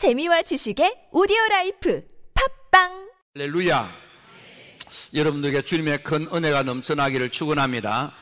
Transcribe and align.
재미와 0.00 0.40
지식의 0.40 1.08
오디오 1.12 1.36
라이프 1.50 2.02
팟빵 2.70 3.10
할렐루야. 3.36 3.86
여러분들에게 5.12 5.60
주님의 5.60 6.02
큰 6.04 6.26
은혜가 6.32 6.62
넘쳐나기를 6.62 7.28
축원합니다. 7.28 8.14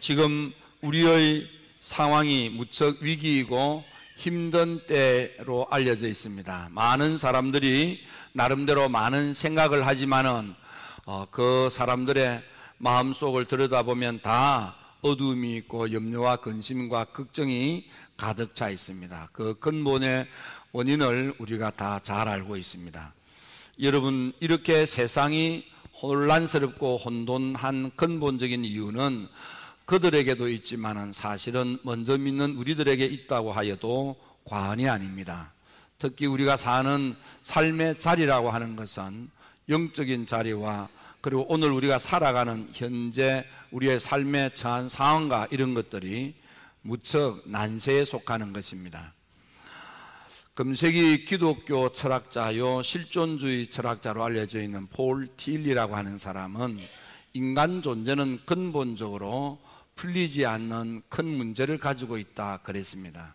지금 0.00 0.52
우리의 0.80 1.46
상황이 1.80 2.50
무척 2.50 3.00
위기이고 3.00 3.84
힘든 4.16 4.84
때로 4.88 5.68
알려져 5.70 6.08
있습니다. 6.08 6.70
많은 6.72 7.16
사람들이 7.16 8.00
나름대로 8.32 8.88
많은 8.88 9.34
생각을 9.34 9.86
하지만은 9.86 10.56
어, 11.06 11.28
그 11.30 11.68
사람들의 11.70 12.42
마음속을 12.78 13.44
들여다보면 13.44 14.22
다 14.22 14.74
어두움이 15.02 15.54
있고 15.58 15.92
염려와 15.92 16.36
근심과 16.36 17.04
걱정이 17.12 17.84
가득 18.16 18.54
차 18.54 18.70
있습니다. 18.70 19.30
그 19.32 19.58
근본의 19.58 20.26
원인을 20.72 21.34
우리가 21.38 21.70
다 21.70 22.00
잘 22.02 22.28
알고 22.28 22.56
있습니다. 22.56 23.14
여러분, 23.80 24.32
이렇게 24.40 24.86
세상이 24.86 25.64
혼란스럽고 26.00 26.98
혼돈한 26.98 27.92
근본적인 27.96 28.64
이유는 28.64 29.28
그들에게도 29.84 30.48
있지만은 30.48 31.12
사실은 31.12 31.78
먼저 31.82 32.16
믿는 32.16 32.56
우리들에게 32.56 33.04
있다고 33.04 33.52
하여도 33.52 34.16
과언이 34.44 34.88
아닙니다. 34.88 35.52
특히 35.98 36.26
우리가 36.26 36.56
사는 36.56 37.16
삶의 37.42 37.98
자리라고 37.98 38.50
하는 38.50 38.76
것은 38.76 39.30
영적인 39.68 40.26
자리와 40.26 40.88
그리고 41.20 41.46
오늘 41.48 41.70
우리가 41.70 41.98
살아가는 41.98 42.68
현재 42.74 43.46
우리의 43.70 43.98
삶에 43.98 44.50
처한 44.54 44.88
상황과 44.88 45.48
이런 45.50 45.72
것들이 45.74 46.34
무척 46.86 47.40
난세에 47.46 48.04
속하는 48.04 48.52
것입니다. 48.52 49.14
금세기 50.52 51.24
기독교 51.24 51.90
철학자요 51.94 52.82
실존주의 52.82 53.70
철학자로 53.70 54.22
알려져 54.22 54.62
있는 54.62 54.86
폴 54.88 55.26
틸리라고 55.38 55.96
하는 55.96 56.18
사람은 56.18 56.78
인간 57.32 57.80
존재는 57.80 58.40
근본적으로 58.44 59.58
풀리지 59.96 60.44
않는 60.44 61.02
큰 61.08 61.26
문제를 61.26 61.78
가지고 61.78 62.18
있다 62.18 62.58
그랬습니다. 62.58 63.34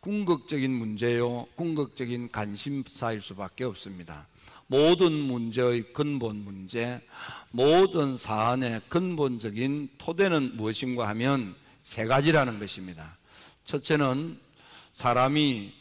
궁극적인 0.00 0.72
문제요, 0.72 1.48
궁극적인 1.56 2.32
관심사일 2.32 3.20
수밖에 3.20 3.64
없습니다. 3.64 4.26
모든 4.68 5.12
문제의 5.12 5.92
근본 5.92 6.36
문제, 6.36 7.02
모든 7.50 8.16
사안의 8.16 8.80
근본적인 8.88 9.90
토대는 9.98 10.56
무엇인가 10.56 11.08
하면 11.08 11.59
세 11.82 12.06
가지라는 12.06 12.58
것입니다. 12.58 13.16
첫째는 13.64 14.40
사람이 14.94 15.72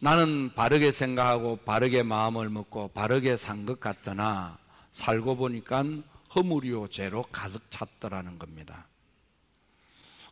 나는 0.00 0.54
바르게 0.54 0.92
생각하고 0.92 1.56
바르게 1.56 2.02
마음을 2.02 2.48
먹고 2.48 2.88
바르게 2.88 3.36
산 3.36 3.66
것 3.66 3.80
같더나 3.80 4.58
살고 4.92 5.36
보니까 5.36 5.84
허물이요 6.34 6.88
죄로 6.88 7.24
가득 7.32 7.68
찼더라는 7.70 8.38
겁니다. 8.38 8.86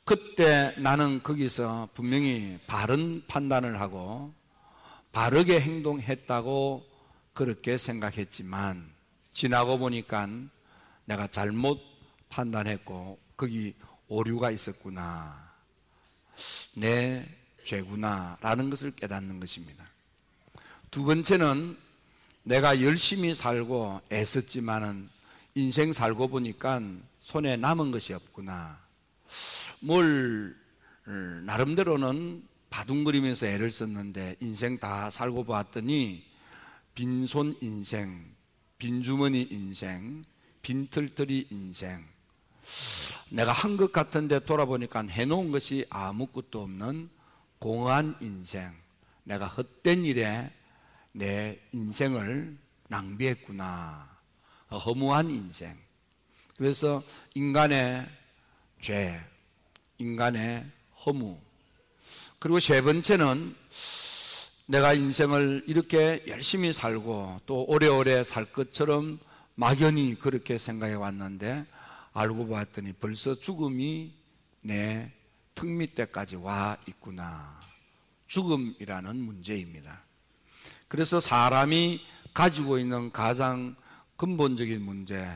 그때 0.04 0.72
나는 0.78 1.22
거기서 1.22 1.88
분명히 1.94 2.58
바른 2.66 3.24
판단을 3.26 3.80
하고 3.80 4.32
바르게 5.10 5.60
행동했다고 5.60 6.86
그렇게 7.32 7.76
생각했지만 7.76 8.88
지나고 9.32 9.78
보니까 9.78 10.28
내가 11.06 11.26
잘못 11.26 11.80
판단했고 12.28 13.18
거기 13.36 13.74
오류가 14.08 14.50
있었구나. 14.50 15.52
내 16.74 17.26
죄구나. 17.64 18.38
라는 18.40 18.70
것을 18.70 18.92
깨닫는 18.92 19.40
것입니다. 19.40 19.84
두 20.90 21.04
번째는 21.04 21.76
내가 22.44 22.80
열심히 22.80 23.34
살고 23.34 24.02
애썼지만은 24.12 25.08
인생 25.54 25.92
살고 25.92 26.28
보니까 26.28 26.80
손에 27.20 27.56
남은 27.56 27.90
것이 27.90 28.12
없구나. 28.12 28.78
뭘 29.80 30.56
어, 31.06 31.10
나름대로는 31.10 32.46
바둥거리면서 32.70 33.46
애를 33.46 33.70
썼는데 33.70 34.36
인생 34.40 34.78
다 34.78 35.10
살고 35.10 35.44
봤더니 35.44 36.24
빈손 36.94 37.56
인생, 37.60 38.24
빈주머니 38.78 39.42
인생, 39.50 40.24
빈털터리 40.62 41.48
인생. 41.50 42.04
내가 43.30 43.52
한 43.52 43.76
것 43.76 43.92
같은데 43.92 44.38
돌아보니까 44.40 45.04
해놓은 45.08 45.50
것이 45.50 45.84
아무것도 45.90 46.62
없는 46.62 47.10
공허한 47.58 48.16
인생. 48.20 48.72
내가 49.24 49.46
헛된 49.46 50.04
일에 50.04 50.50
내 51.12 51.58
인생을 51.72 52.56
낭비했구나. 52.88 54.08
허무한 54.70 55.30
인생. 55.30 55.76
그래서 56.56 57.02
인간의 57.34 58.08
죄, 58.80 59.20
인간의 59.98 60.64
허무. 61.04 61.38
그리고 62.38 62.60
세 62.60 62.80
번째는 62.82 63.56
내가 64.66 64.92
인생을 64.94 65.64
이렇게 65.66 66.24
열심히 66.28 66.72
살고 66.72 67.40
또 67.46 67.64
오래오래 67.64 68.24
살 68.24 68.44
것처럼 68.46 69.18
막연히 69.54 70.16
그렇게 70.18 70.58
생각해 70.58 70.94
왔는데 70.94 71.64
알고 72.18 72.48
봤더니 72.48 72.92
벌써 72.94 73.34
죽음이 73.34 74.12
내 74.62 75.16
턱 75.56 75.66
밑에까지 75.66 76.36
와 76.36 76.76
있구나. 76.86 77.58
죽음이라는 78.28 79.16
문제입니다. 79.16 80.02
그래서 80.86 81.18
사람이 81.18 82.00
가지고 82.34 82.78
있는 82.78 83.10
가장 83.10 83.74
근본적인 84.16 84.82
문제, 84.82 85.26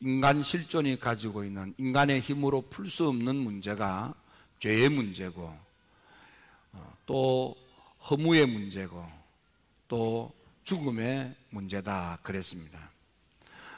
인간 0.00 0.42
실존이 0.42 1.00
가지고 1.00 1.44
있는 1.44 1.74
인간의 1.76 2.20
힘으로 2.20 2.62
풀 2.62 2.88
수 2.88 3.08
없는 3.08 3.34
문제가 3.34 4.14
죄의 4.60 4.88
문제고, 4.90 5.52
어, 6.72 6.96
또 7.04 7.56
허무의 8.08 8.46
문제고, 8.46 9.04
또 9.88 10.32
죽음의 10.64 11.34
문제다 11.50 12.20
그랬습니다. 12.22 12.90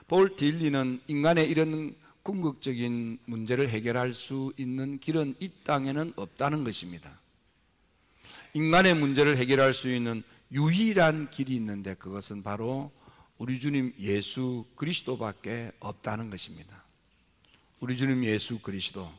볼 0.06 0.36
딜리는 0.36 1.00
인간의 1.06 1.48
이런 1.48 1.96
궁극적인 2.24 3.18
문제를 3.26 3.68
해결할 3.68 4.14
수 4.14 4.52
있는 4.56 4.98
길은 4.98 5.36
이 5.40 5.50
땅에는 5.62 6.14
없다는 6.16 6.64
것입니다. 6.64 7.20
인간의 8.54 8.94
문제를 8.94 9.36
해결할 9.36 9.74
수 9.74 9.90
있는 9.90 10.22
유일한 10.50 11.30
길이 11.30 11.54
있는데 11.54 11.94
그것은 11.94 12.42
바로 12.42 12.90
우리 13.36 13.60
주님 13.60 13.92
예수 14.00 14.64
그리스도밖에 14.74 15.72
없다는 15.80 16.30
것입니다. 16.30 16.82
우리 17.80 17.96
주님 17.96 18.24
예수 18.24 18.58
그리스도. 18.60 19.12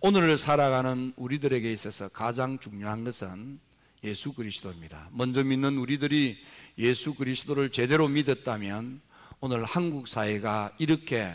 오늘을 0.00 0.38
살아가는 0.38 1.12
우리들에게 1.16 1.70
있어서 1.70 2.08
가장 2.08 2.58
중요한 2.58 3.04
것은 3.04 3.60
예수 4.04 4.32
그리스도입니다. 4.32 5.10
먼저 5.12 5.44
믿는 5.44 5.76
우리들이 5.76 6.38
예수 6.78 7.14
그리스도를 7.14 7.70
제대로 7.70 8.08
믿었다면 8.08 9.02
오늘 9.40 9.64
한국 9.64 10.08
사회가 10.08 10.72
이렇게 10.78 11.34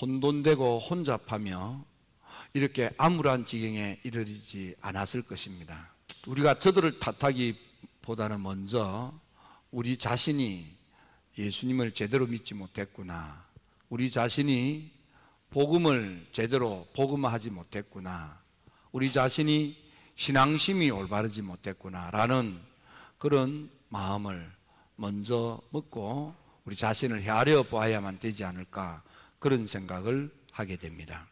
혼돈되고 0.00 0.80
혼잡하며 0.80 1.84
이렇게 2.52 2.90
암울한 2.98 3.46
지경에 3.46 4.00
이르지 4.02 4.74
않았을 4.80 5.22
것입니다. 5.22 5.92
우리가 6.26 6.58
저들을 6.58 6.98
탓하기보다는 6.98 8.42
먼저 8.42 9.12
우리 9.70 9.96
자신이 9.96 10.66
예수님을 11.36 11.92
제대로 11.94 12.26
믿지 12.26 12.54
못했구나. 12.54 13.44
우리 13.88 14.10
자신이 14.10 14.90
복음을 15.50 16.26
제대로 16.32 16.86
복음화하지 16.94 17.50
못했구나. 17.50 18.40
우리 18.92 19.12
자신이 19.12 19.76
신앙심이 20.16 20.90
올바르지 20.90 21.42
못했구나. 21.42 22.10
라는 22.10 22.60
그런 23.18 23.70
마음을 23.88 24.50
먼저 24.96 25.60
먹고 25.70 26.34
우리 26.64 26.76
자신을 26.76 27.22
헤아려 27.22 27.64
보아야만 27.64 28.20
되지 28.20 28.44
않을까. 28.44 29.02
그런 29.44 29.66
생각을 29.66 30.30
하게 30.52 30.76
됩니다. 30.76 31.28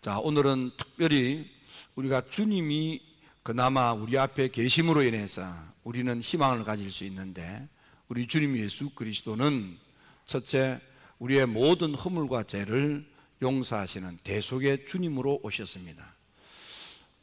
자, 0.00 0.20
오늘은 0.20 0.70
특별히 0.78 1.50
우리가 1.96 2.22
주님이 2.30 3.02
그나마 3.42 3.92
우리 3.92 4.16
앞에 4.16 4.50
계심으로 4.50 5.02
인해서 5.02 5.52
우리는 5.82 6.20
희망을 6.20 6.62
가질 6.62 6.92
수 6.92 7.02
있는데 7.06 7.68
우리 8.06 8.28
주님 8.28 8.56
예수 8.58 8.90
그리스도는 8.90 9.78
첫째 10.26 10.80
우리의 11.18 11.46
모든 11.46 11.92
허물과 11.92 12.44
죄를 12.44 13.04
용서하시는 13.42 14.18
대속의 14.22 14.86
주님으로 14.86 15.40
오셨습니다. 15.42 16.14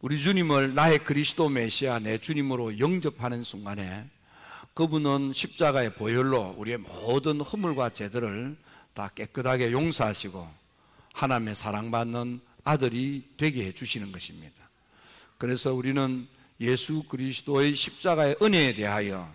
우리 0.02 0.22
주님을 0.22 0.74
나의 0.74 1.06
그리스도 1.06 1.48
메시아 1.48 2.00
내 2.00 2.18
주님으로 2.18 2.80
영접하는 2.80 3.46
순간에 3.46 4.10
그분은 4.74 5.32
십자가의 5.32 5.94
보혈로 5.94 6.56
우리의 6.58 6.80
모든 6.80 7.40
허물과 7.40 7.92
죄들을 7.92 8.58
다 8.96 9.12
깨끗하게 9.14 9.72
용서하시고 9.72 10.50
하나님의 11.14 11.56
사랑받는 11.56 12.40
아들이 12.64 13.30
되게 13.38 13.66
해 13.66 13.72
주시는 13.74 14.12
것입니다. 14.12 14.56
그래서 15.38 15.74
우리는 15.74 16.28
예수 16.62 17.04
그리스도의 17.04 17.76
십자가의 17.76 18.38
은혜에 18.42 18.74
대하여 18.74 19.32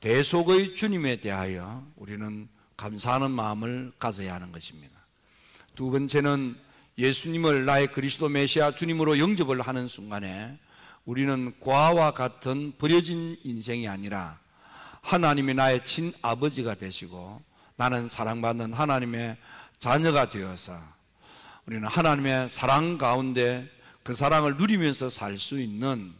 대속의 0.00 0.74
주님에 0.74 1.20
대하여 1.20 1.86
우리는 1.96 2.48
감사하는 2.76 3.30
마음을 3.30 3.92
가져야 3.98 4.34
하는 4.34 4.52
것입니다. 4.52 4.94
두 5.74 5.90
번째는 5.90 6.56
예수님을 6.98 7.64
나의 7.64 7.92
그리스도 7.92 8.28
메시아 8.28 8.72
주님으로 8.72 9.20
영접을 9.20 9.60
하는 9.60 9.86
순간에 9.86 10.58
우리는 11.04 11.54
과와 11.60 12.10
같은 12.10 12.72
버려진 12.78 13.38
인생이 13.44 13.86
아니라 13.86 14.38
하나님이 15.02 15.54
나의 15.54 15.84
친아버지가 15.84 16.74
되시고 16.74 17.40
나는 17.78 18.08
사랑받는 18.08 18.72
하나님의 18.72 19.36
자녀가 19.78 20.28
되어서 20.28 20.76
우리는 21.64 21.86
하나님의 21.86 22.50
사랑 22.50 22.98
가운데 22.98 23.70
그 24.02 24.14
사랑을 24.14 24.56
누리면서 24.56 25.08
살 25.10 25.38
수 25.38 25.60
있는 25.60 26.12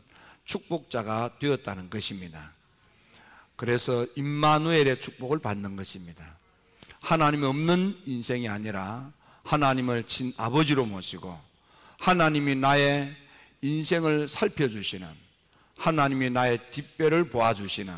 축복자가 0.45 1.39
되었다는 1.41 1.91
것입니다. 1.91 2.53
그래서 3.57 4.07
임마누엘의 4.15 5.01
축복을 5.01 5.41
받는 5.41 5.75
것입니다. 5.75 6.37
하나님이 7.01 7.45
없는 7.47 8.03
인생이 8.07 8.49
아니라 8.49 9.11
하나님을 9.43 10.05
친 10.05 10.33
아버지로 10.37 10.87
모시고 10.87 11.37
하나님이 11.99 12.55
나의 12.55 13.17
인생을 13.63 14.29
살펴주시는 14.29 15.09
하나님이 15.77 16.31
나의 16.31 16.71
뒷배를 16.71 17.31
보아주시는 17.31 17.93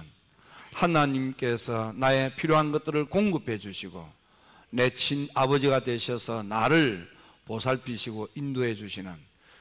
하나님께서 0.81 1.93
나의 1.97 2.35
필요한 2.37 2.73
것들을 2.73 3.07
공급해 3.07 3.59
주시고 3.59 4.09
내 4.71 4.91
친 4.91 5.29
아버지가 5.35 5.81
되셔서 5.81 6.43
나를 6.43 7.09
보살피시고 7.45 8.29
인도해 8.35 8.75
주시는 8.75 9.13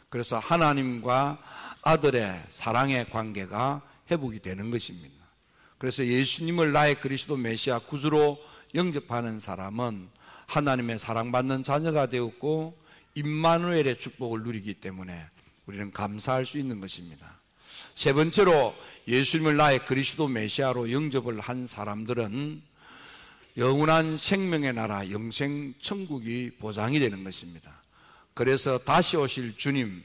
그래서 0.10 0.40
하나님과 0.40 1.40
아들의 1.82 2.44
사랑의 2.50 3.10
관계가 3.10 3.82
회복이 4.10 4.40
되는 4.40 4.72
것입니다. 4.72 5.16
그래서 5.78 6.06
예수님을 6.06 6.72
나의 6.72 7.00
그리스도 7.00 7.38
메시아 7.38 7.80
구주로 7.80 8.40
영접하는 8.76 9.40
사람은 9.40 10.10
하나님의 10.46 11.00
사랑받는 11.00 11.64
자녀가 11.64 12.06
되었고 12.08 12.78
임마누엘의 13.16 14.00
축복을 14.00 14.44
누리기 14.44 14.76
때문에 14.76 15.26
우리는 15.66 15.92
감사할 15.92 16.46
수 16.46 16.58
있는 16.60 16.80
것입니다. 16.80 17.39
세 17.96 18.14
번째로 18.14 18.76
예수님을 19.08 19.58
나의 19.58 19.86
그리스도 19.86 20.28
메시아로 20.28 20.92
영접을 20.92 21.40
한 21.40 21.68
사람들은 21.68 22.62
영원한 23.58 24.16
생명의 24.16 24.74
나라 24.74 25.10
영생 25.10 25.74
천국이 25.82 26.52
보장이 26.60 27.00
되는 27.00 27.24
것입니다. 27.24 27.82
그래서 28.34 28.78
다시 28.78 29.18
오실 29.18 29.58
주님 29.58 30.04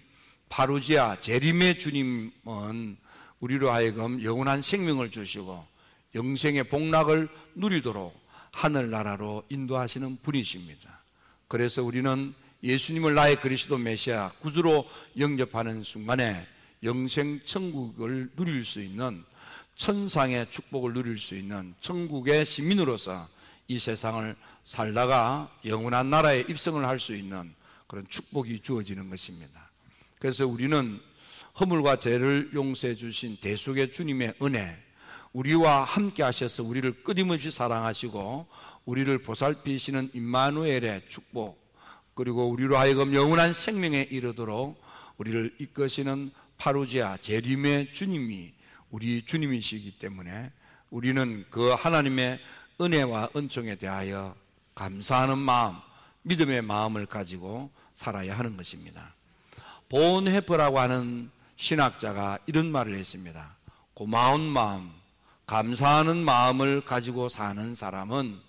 파루지아 0.48 1.20
재림의 1.20 1.78
주님은 1.78 2.96
우리로 3.40 3.70
하여금 3.70 4.22
영원한 4.24 4.62
생명을 4.62 5.10
주시고 5.10 5.66
영생의 6.14 6.64
복락을 6.64 7.28
누리도록 7.54 8.18
하늘나라로 8.50 9.44
인도하시는 9.48 10.18
분이십니다. 10.22 11.02
그래서 11.48 11.82
우리는 11.82 12.34
예수님을 12.62 13.14
나의 13.14 13.40
그리스도 13.40 13.76
메시아 13.76 14.32
구주로 14.40 14.88
영접하는 15.18 15.84
순간에 15.84 16.46
영생 16.84 17.40
천국을 17.44 18.30
누릴 18.36 18.64
수 18.64 18.80
있는 18.80 19.24
천상의 19.76 20.46
축복을 20.50 20.92
누릴 20.92 21.18
수 21.18 21.34
있는 21.34 21.74
천국의 21.80 22.44
시민으로서 22.44 23.28
이 23.66 23.78
세상을 23.78 24.36
살다가 24.64 25.50
영원한 25.64 26.10
나라에 26.10 26.40
입성을 26.48 26.84
할 26.84 27.00
수 27.00 27.14
있는 27.14 27.54
그런 27.86 28.06
축복이 28.08 28.60
주어지는 28.60 29.10
것입니다. 29.10 29.70
그래서 30.18 30.46
우리는 30.46 31.00
허물과 31.58 32.00
죄를 32.00 32.50
용서해 32.54 32.94
주신 32.94 33.36
대속의 33.40 33.92
주님의 33.92 34.34
은혜, 34.42 34.76
우리와 35.32 35.84
함께 35.84 36.22
하셔서 36.22 36.62
우리를 36.62 37.02
끊임없이 37.02 37.50
사랑하시고 37.50 38.46
우리를 38.84 39.18
보살피시는 39.18 40.10
임마누엘의 40.12 41.02
축복, 41.08 41.62
그리고 42.14 42.48
우리로 42.48 42.76
하여금 42.76 43.14
영원한 43.14 43.52
생명에 43.52 44.08
이르도록 44.10 44.82
우리를 45.18 45.54
이끄시는 45.58 46.30
파루지아 46.64 47.18
재림의 47.18 47.92
주님이 47.92 48.54
우리 48.90 49.22
주님이시기 49.26 49.98
때문에 49.98 50.50
우리는 50.88 51.44
그 51.50 51.68
하나님의 51.72 52.40
은혜와 52.80 53.28
은총에 53.36 53.74
대하여 53.74 54.34
감사하는 54.74 55.36
마음, 55.36 55.76
믿음의 56.22 56.62
마음을 56.62 57.04
가지고 57.04 57.70
살아야 57.94 58.38
하는 58.38 58.56
것입니다. 58.56 59.14
본헤퍼라고 59.90 60.78
하는 60.78 61.30
신학자가 61.56 62.38
이런 62.46 62.72
말을 62.72 62.96
했습니다. 62.96 63.56
고마운 63.92 64.40
마음, 64.40 64.90
감사하는 65.44 66.16
마음을 66.24 66.80
가지고 66.80 67.28
사는 67.28 67.74
사람은 67.74 68.40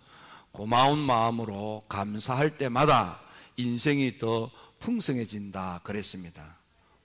고마운 0.54 1.00
마음으로 1.00 1.84
감사할 1.90 2.58
때마다 2.58 3.20
인생이 3.58 4.20
더 4.20 4.50
풍성해진다 4.80 5.82
그랬습니다. 5.84 6.56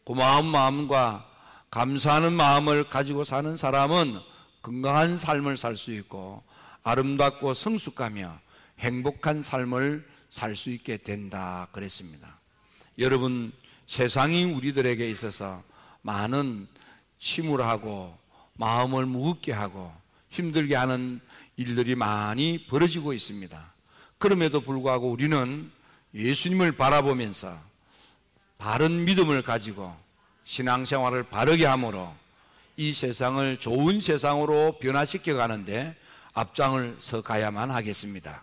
고마운 0.05 0.47
마음과 0.47 1.27
감사하는 1.71 2.33
마음을 2.33 2.89
가지고 2.89 3.25
사는 3.25 3.55
사람은 3.57 4.19
건강한 4.63 5.17
삶을 5.17 5.57
살 5.57 5.77
수 5.77 5.93
있고 5.93 6.43
아름답고 6.83 7.55
성숙하며 7.55 8.39
행복한 8.81 9.43
삶을 9.43 10.09
살 10.31 10.57
수 10.57 10.71
있게 10.71 10.97
된다 10.97 11.69
그랬습니다. 11.73 12.39
여러분 12.99 13.53
세상이 13.87 14.45
우리들에게 14.45 15.11
있어서 15.11 15.63
많은 16.03 16.67
침울하고 17.19 18.17
마음을 18.55 19.07
무겁게 19.07 19.53
하고 19.53 19.93
힘들게 20.31 20.77
하는 20.77 21.21
일들이 21.57 21.95
많이 21.95 22.67
벌어지고 22.69 23.13
있습니다. 23.13 23.73
그럼에도 24.19 24.61
불구하고 24.61 25.11
우리는 25.11 25.71
예수님을 26.15 26.73
바라보면서 26.73 27.59
바른 28.61 29.07
믿음을 29.07 29.43
가지고 29.43 29.97
신앙생활을 30.45 31.25
바르게 31.25 31.65
함으로 31.65 32.15
이 32.77 32.93
세상을 32.93 33.59
좋은 33.59 34.01
세상으로 34.01 34.79
변화시켜 34.79 35.35
가는데 35.35 35.97
앞장을 36.35 36.97
서 36.99 37.23
가야만 37.23 37.71
하겠습니다. 37.71 38.43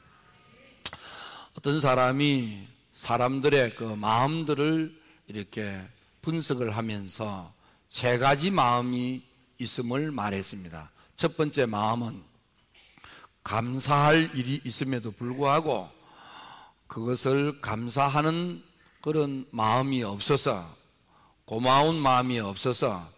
어떤 1.55 1.79
사람이 1.79 2.67
사람들의 2.93 3.75
그 3.75 3.83
마음들을 3.83 4.99
이렇게 5.27 5.79
분석을 6.23 6.75
하면서 6.75 7.53
세 7.87 8.17
가지 8.17 8.49
마음이 8.49 9.21
있음을 9.59 10.11
말했습니다. 10.11 10.91
첫 11.15 11.37
번째 11.37 11.67
마음은 11.67 12.23
감사할 13.43 14.31
일이 14.33 14.61
있음에도 14.63 15.11
불구하고 15.11 15.89
그것을 16.87 17.61
감사하는 17.61 18.66
그런 19.07 19.45
마음이 19.51 20.03
없어서 20.03 20.75
고마운 21.45 21.95
마음이 21.95 22.41
없어서 22.41 23.09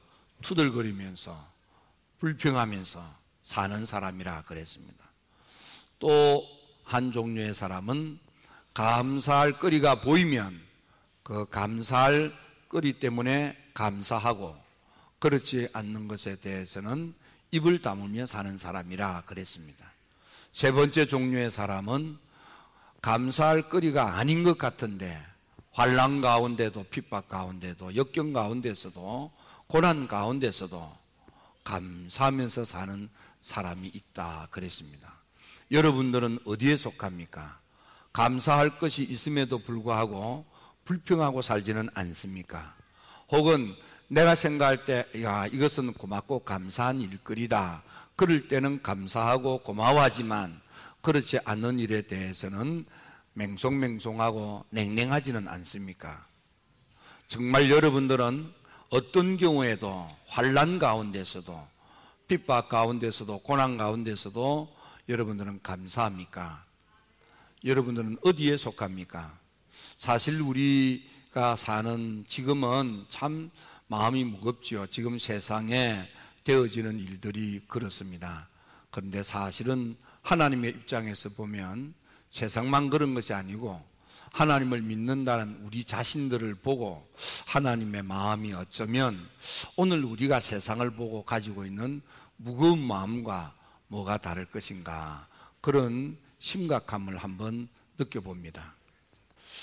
투덜거리면서 0.43 1.35
불평하면서 2.19 3.03
사는 3.41 3.85
사람이라 3.87 4.43
그랬습니다. 4.43 5.03
또 5.97 6.59
한 6.89 7.11
종류의 7.11 7.53
사람은 7.53 8.19
감사할 8.73 9.59
거리가 9.59 10.01
보이면 10.01 10.59
그 11.21 11.47
감사할 11.49 12.35
거리 12.67 12.93
때문에 12.93 13.57
감사하고 13.75 14.55
그렇지 15.19 15.69
않는 15.73 16.07
것에 16.07 16.35
대해서는 16.35 17.15
입을 17.49 17.81
다물며 17.81 18.27
사는 18.27 18.57
사람이라 18.57 19.23
그랬습니다. 19.27 19.91
세 20.51 20.71
번째 20.71 21.07
종류의 21.07 21.49
사람은 21.49 22.17
감사할 23.01 23.69
거리가 23.69 24.17
아닌 24.17 24.43
것 24.43 24.57
같은데 24.57 25.23
환란 25.71 26.21
가운데도 26.21 26.85
핍박 26.89 27.29
가운데도 27.29 27.95
역경 27.95 28.33
가운데서도 28.33 29.31
고난 29.67 30.07
가운데서도 30.07 30.91
감사하면서 31.63 32.65
사는 32.65 33.09
사람이 33.41 33.87
있다 33.87 34.47
그랬습니다. 34.51 35.13
여러분들은 35.71 36.39
어디에 36.45 36.75
속합니까? 36.75 37.59
감사할 38.11 38.79
것이 38.79 39.03
있음에도 39.03 39.59
불구하고 39.59 40.45
불평하고 40.85 41.43
살지는 41.43 41.89
않습니까? 41.93 42.75
혹은 43.29 43.75
내가 44.07 44.33
생각할 44.33 44.85
때, 44.85 45.05
야, 45.21 45.45
이것은 45.45 45.93
고맙고 45.93 46.39
감사한 46.39 46.99
일거리다. 47.01 47.83
그럴 48.15 48.47
때는 48.47 48.81
감사하고 48.81 49.59
고마워하지만 49.59 50.59
그렇지 51.01 51.39
않는 51.45 51.77
일에 51.77 52.01
대해서는 52.01 52.85
맹송맹송하고 53.39 54.65
냉랭하지는 54.69 55.47
않습니까? 55.47 56.27
정말 57.29 57.69
여러분들은 57.69 58.51
어떤 58.89 59.37
경우에도 59.37 60.09
환란 60.27 60.77
가운데서도 60.77 61.67
핍박 62.27 62.67
가운데서도 62.67 63.39
고난 63.39 63.77
가운데서도 63.77 64.75
여러분들은 65.07 65.61
감사합니까? 65.63 66.65
여러분들은 67.63 68.17
어디에 68.23 68.57
속합니까? 68.57 69.37
사실 69.97 70.41
우리가 70.41 71.55
사는 71.55 72.25
지금은 72.27 73.05
참 73.09 73.49
마음이 73.87 74.25
무겁지요. 74.25 74.87
지금 74.87 75.17
세상에 75.17 76.07
되어지는 76.43 76.99
일들이 76.99 77.61
그렇습니다. 77.67 78.49
그런데 78.91 79.23
사실은 79.23 79.95
하나님의 80.23 80.71
입장에서 80.71 81.29
보면 81.29 81.93
세상만 82.29 82.89
그런 82.89 83.13
것이 83.13 83.33
아니고 83.33 83.81
하나님을 84.31 84.81
믿는다는 84.81 85.61
우리 85.63 85.83
자신들을 85.83 86.55
보고 86.55 87.07
하나님의 87.45 88.03
마음이 88.03 88.53
어쩌면 88.53 89.27
오늘 89.75 90.03
우리가 90.03 90.39
세상을 90.39 90.87
보고 90.91 91.23
가지고 91.23 91.65
있는 91.65 92.01
무거운 92.37 92.79
마음과 92.79 93.53
뭐가 93.87 94.17
다를 94.17 94.45
것인가 94.45 95.27
그런 95.61 96.17
심각함을 96.39 97.17
한번 97.17 97.67
느껴봅니다. 97.97 98.75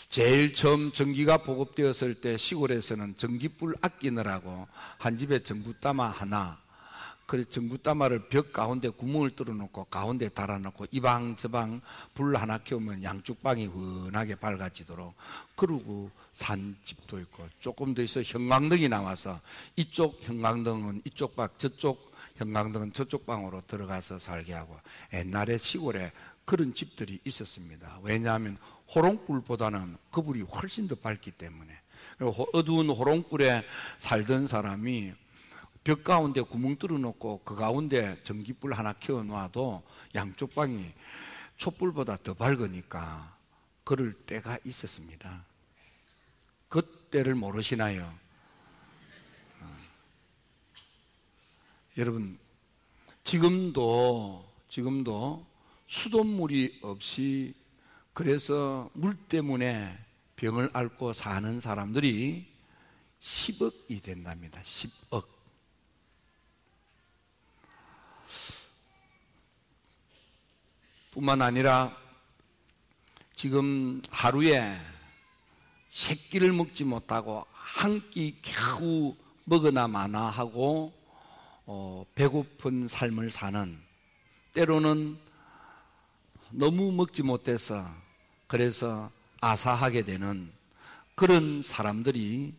제일 0.09 0.55
처음 0.55 0.93
전기가 0.93 1.39
보급되었을 1.39 2.21
때 2.21 2.37
시골에서는 2.37 3.17
전기불 3.17 3.77
아끼느라고 3.81 4.69
한 4.99 5.19
집에 5.19 5.43
전구따마 5.43 6.09
하나 6.09 6.61
그 7.27 7.49
전구따마를 7.51 8.29
벽 8.29 8.53
가운데 8.53 8.89
구멍을 8.89 9.31
뚫어놓고 9.35 9.85
가운데 9.87 10.29
달아놓고 10.29 10.87
이 10.93 11.01
방 11.01 11.35
저 11.37 11.49
방 11.49 11.81
불 12.15 12.37
하나 12.37 12.59
켜면 12.59 13.03
양쪽 13.03 13.43
방이 13.43 13.67
훤하게 13.67 14.37
밝아지도록 14.37 15.15
그러고 15.57 16.11
산 16.33 16.77
집도 16.85 17.19
있고 17.21 17.49
조금 17.61 17.95
더 17.95 18.03
있어 18.03 18.23
형광등이 18.23 18.89
나와서 18.89 19.41
이쪽 19.75 20.19
형광등은 20.23 21.03
이쪽 21.05 21.35
방 21.35 21.49
저쪽 21.59 22.13
형광등은 22.37 22.93
저쪽 22.93 23.27
방으로 23.27 23.63
들어가서 23.67 24.19
살게 24.21 24.53
하고 24.53 24.77
옛날에 25.13 25.59
시골에 25.59 26.13
그런 26.45 26.75
집들이 26.75 27.19
있었습니다. 27.25 27.99
왜냐하면 28.03 28.57
호롱불보다는 28.95 29.97
그 30.13 30.23
불이 30.23 30.43
훨씬 30.43 30.87
더 30.87 30.95
밝기 30.95 31.33
때문에 31.33 31.73
어두운 32.53 32.89
호롱불에 32.89 33.65
살던 33.99 34.47
사람이 34.47 35.13
벽 35.87 36.03
가운데 36.03 36.41
구멍 36.43 36.75
뚫어 36.75 36.99
놓고 36.99 37.43
그 37.45 37.55
가운데 37.55 38.21
전기불 38.25 38.73
하나 38.73 38.93
켜어 38.95 39.23
놔도 39.23 39.85
양쪽 40.17 40.53
방이 40.53 40.93
촛불보다 41.59 42.17
더 42.25 42.35
밝으니까 42.35 43.39
그럴 43.85 44.13
때가 44.13 44.59
있었습니다. 44.65 45.45
그때를 46.69 47.37
모르시나요? 47.37 48.13
어. 49.61 49.77
여러분, 51.99 52.37
지금도, 53.23 54.45
지금도 54.69 55.47
수돗물이 55.87 56.81
없이 56.83 57.55
그래서 58.13 58.91
물 58.93 59.15
때문에 59.15 59.97
병을 60.35 60.69
앓고 60.73 61.13
사는 61.13 61.61
사람들이 61.61 62.45
10억이 63.21 64.03
된답니다. 64.03 64.61
10억. 64.63 65.36
뿐만 71.17 71.41
아니라 71.41 71.97
지금 73.35 74.03
하루에 74.11 74.79
새끼를 75.89 76.53
먹지 76.53 76.85
못하고 76.85 77.47
한 77.53 78.03
끼 78.11 78.37
겨우 78.43 79.17
먹으나 79.45 79.89
마나 79.89 80.29
하고 80.29 80.93
어, 81.65 82.05
배고픈 82.15 82.87
삶을 82.87 83.31
사는 83.31 83.79
때로는 84.53 85.19
너무 86.51 86.93
먹지 86.93 87.23
못해서 87.23 87.89
그래서 88.47 89.11
아사하게 89.41 90.03
되는 90.03 90.53
그런 91.15 91.63
사람들이 91.63 92.53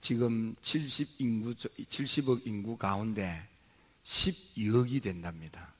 지금 0.00 0.56
70 0.62 1.20
인구, 1.20 1.54
70억 1.54 2.46
인구 2.46 2.78
가운데 2.78 3.46
12억이 4.02 5.02
된답니다. 5.02 5.74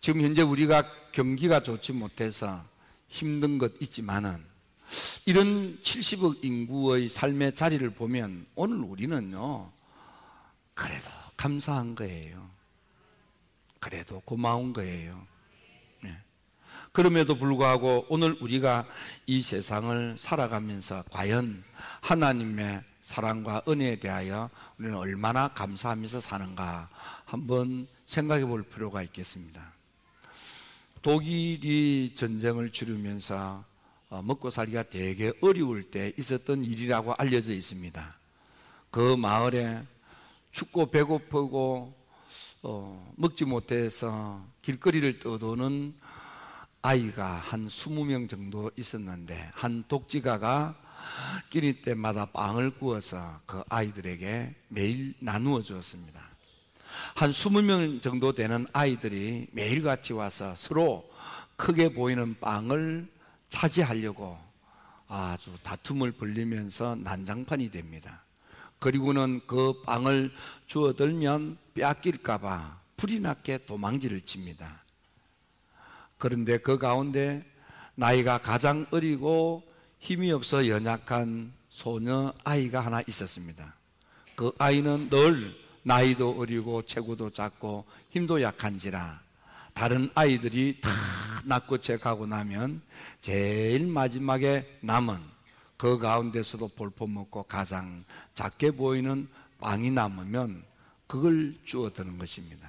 지금 0.00 0.22
현재 0.22 0.42
우리가 0.42 1.10
경기가 1.12 1.62
좋지 1.62 1.92
못해서 1.92 2.64
힘든 3.08 3.58
것 3.58 3.72
있지만은 3.80 4.42
이런 5.26 5.78
70억 5.82 6.44
인구의 6.44 7.08
삶의 7.08 7.54
자리를 7.54 7.88
보면 7.90 8.46
오늘 8.54 8.78
우리는요, 8.78 9.70
그래도 10.74 11.10
감사한 11.36 11.94
거예요. 11.94 12.48
그래도 13.78 14.20
고마운 14.20 14.72
거예요. 14.72 15.26
네. 16.02 16.16
그럼에도 16.92 17.36
불구하고 17.36 18.06
오늘 18.08 18.36
우리가 18.40 18.86
이 19.26 19.42
세상을 19.42 20.16
살아가면서 20.18 21.04
과연 21.10 21.62
하나님의 22.00 22.82
사랑과 23.00 23.62
은혜에 23.68 24.00
대하여 24.00 24.50
우리는 24.78 24.96
얼마나 24.96 25.48
감사하면서 25.48 26.20
사는가 26.20 26.88
한번 27.24 27.86
생각해 28.06 28.44
볼 28.44 28.62
필요가 28.62 29.02
있겠습니다. 29.02 29.79
독일이 31.02 32.14
전쟁을 32.14 32.72
치르면서 32.72 33.64
어, 34.10 34.22
먹고 34.22 34.50
살기가 34.50 34.84
되게 34.84 35.32
어려울 35.40 35.90
때 35.90 36.12
있었던 36.18 36.64
일이라고 36.64 37.14
알려져 37.14 37.52
있습니다. 37.52 38.14
그 38.90 39.16
마을에 39.16 39.82
춥고 40.52 40.90
배고프고 40.90 41.94
어, 42.62 43.14
먹지 43.16 43.44
못해서 43.44 44.44
길거리를 44.62 45.20
떠도는 45.20 45.94
아이가 46.82 47.36
한 47.36 47.68
20명 47.68 48.28
정도 48.28 48.70
있었는데 48.76 49.50
한 49.54 49.84
독지가가 49.86 50.74
끼니 51.48 51.82
때마다 51.82 52.26
빵을 52.26 52.78
구워서 52.78 53.40
그 53.46 53.62
아이들에게 53.68 54.54
매일 54.68 55.14
나누어 55.20 55.62
주었습니다. 55.62 56.29
한 57.14 57.30
20명 57.30 58.02
정도 58.02 58.32
되는 58.32 58.66
아이들이 58.72 59.48
매일같이 59.52 60.12
와서 60.12 60.54
서로 60.56 61.10
크게 61.56 61.92
보이는 61.92 62.38
빵을 62.40 63.08
차지하려고 63.50 64.38
아주 65.08 65.50
다툼을 65.62 66.12
벌리면서 66.12 66.96
난장판이 66.96 67.70
됩니다. 67.70 68.22
그리고는 68.78 69.40
그 69.46 69.82
빵을 69.82 70.32
주어들면 70.66 71.58
빼앗길까봐 71.74 72.80
불이 72.96 73.20
났게 73.20 73.66
도망지를 73.66 74.22
칩니다. 74.22 74.82
그런데 76.16 76.58
그 76.58 76.78
가운데 76.78 77.44
나이가 77.94 78.38
가장 78.38 78.86
어리고 78.90 79.62
힘이 79.98 80.32
없어 80.32 80.66
연약한 80.66 81.52
소녀 81.68 82.32
아이가 82.44 82.80
하나 82.80 83.02
있었습니다. 83.06 83.74
그 84.34 84.52
아이는 84.58 85.08
늘 85.08 85.54
나이도 85.82 86.38
어리고 86.38 86.82
체구도 86.82 87.30
작고 87.30 87.84
힘도 88.10 88.40
약한지라 88.42 89.20
다른 89.72 90.10
아이들이 90.14 90.80
다 90.80 90.90
낳고채 91.44 91.98
가고 91.98 92.26
나면 92.26 92.82
제일 93.20 93.86
마지막에 93.86 94.78
남은 94.80 95.18
그 95.76 95.98
가운데서도 95.98 96.68
볼품 96.68 97.14
먹고 97.14 97.44
가장 97.44 98.04
작게 98.34 98.72
보이는 98.72 99.28
빵이 99.60 99.90
남으면 99.90 100.62
그걸 101.06 101.54
주어드는 101.64 102.18
것입니다. 102.18 102.68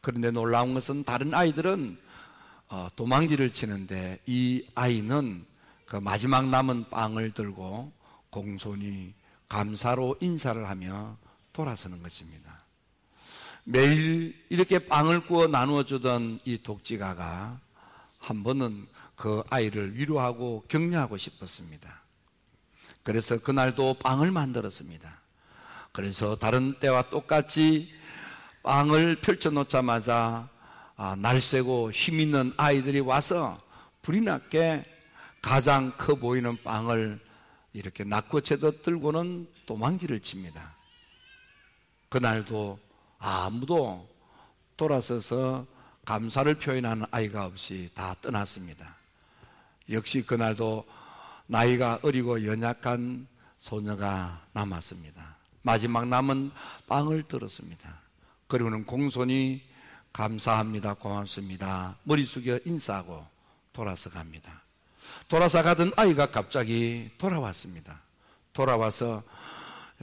그런데 0.00 0.30
놀라운 0.30 0.74
것은 0.74 1.04
다른 1.04 1.34
아이들은 1.34 1.98
어, 2.68 2.88
도망지를 2.96 3.52
치는데 3.52 4.18
이 4.26 4.66
아이는 4.74 5.44
그 5.84 5.96
마지막 5.96 6.48
남은 6.48 6.88
빵을 6.88 7.32
들고 7.32 7.92
공손히 8.30 9.12
감사로 9.48 10.16
인사를 10.20 10.66
하며 10.68 11.18
돌아서는 11.52 12.02
것입니다. 12.02 12.62
매일 13.64 14.34
이렇게 14.48 14.78
빵을 14.80 15.26
구워 15.26 15.46
나누어 15.46 15.84
주던 15.84 16.40
이 16.44 16.62
독지가가 16.62 17.60
한 18.18 18.42
번은 18.42 18.86
그 19.14 19.42
아이를 19.50 19.96
위로하고 19.96 20.64
격려하고 20.68 21.16
싶었습니다. 21.16 22.02
그래서 23.02 23.38
그날도 23.38 23.94
빵을 23.94 24.30
만들었습니다. 24.30 25.20
그래서 25.92 26.36
다른 26.36 26.78
때와 26.80 27.10
똑같이 27.10 27.92
빵을 28.62 29.20
펼쳐 29.20 29.50
놓자마자 29.50 30.48
아, 30.96 31.16
날새고 31.16 31.90
힘 31.92 32.20
있는 32.20 32.52
아이들이 32.56 33.00
와서 33.00 33.60
불이 34.02 34.20
났게 34.20 34.84
가장 35.40 35.92
커 35.96 36.14
보이는 36.14 36.56
빵을 36.62 37.20
이렇게 37.72 38.04
낙고채도 38.04 38.82
들고는 38.82 39.48
도망지를 39.66 40.20
칩니다. 40.20 40.76
그날도 42.12 42.78
아무도 43.18 44.06
돌아서서 44.76 45.66
감사를 46.04 46.54
표현하는 46.56 47.06
아이가 47.10 47.46
없이 47.46 47.88
다 47.94 48.14
떠났습니다. 48.20 48.96
역시 49.88 50.20
그날도 50.20 50.84
나이가 51.46 51.98
어리고 52.02 52.44
연약한 52.44 53.26
소녀가 53.56 54.42
남았습니다. 54.52 55.36
마지막 55.62 56.06
남은 56.06 56.50
빵을 56.86 57.28
들었습니다. 57.28 58.00
그리고는 58.46 58.84
공손히 58.84 59.62
감사합니다. 60.12 60.92
고맙습니다. 60.92 61.96
머리 62.02 62.26
숙여 62.26 62.58
인사하고 62.66 63.24
돌아서 63.72 64.10
갑니다. 64.10 64.60
돌아서 65.28 65.62
가던 65.62 65.92
아이가 65.96 66.26
갑자기 66.26 67.10
돌아왔습니다. 67.16 68.02
돌아와서 68.52 69.22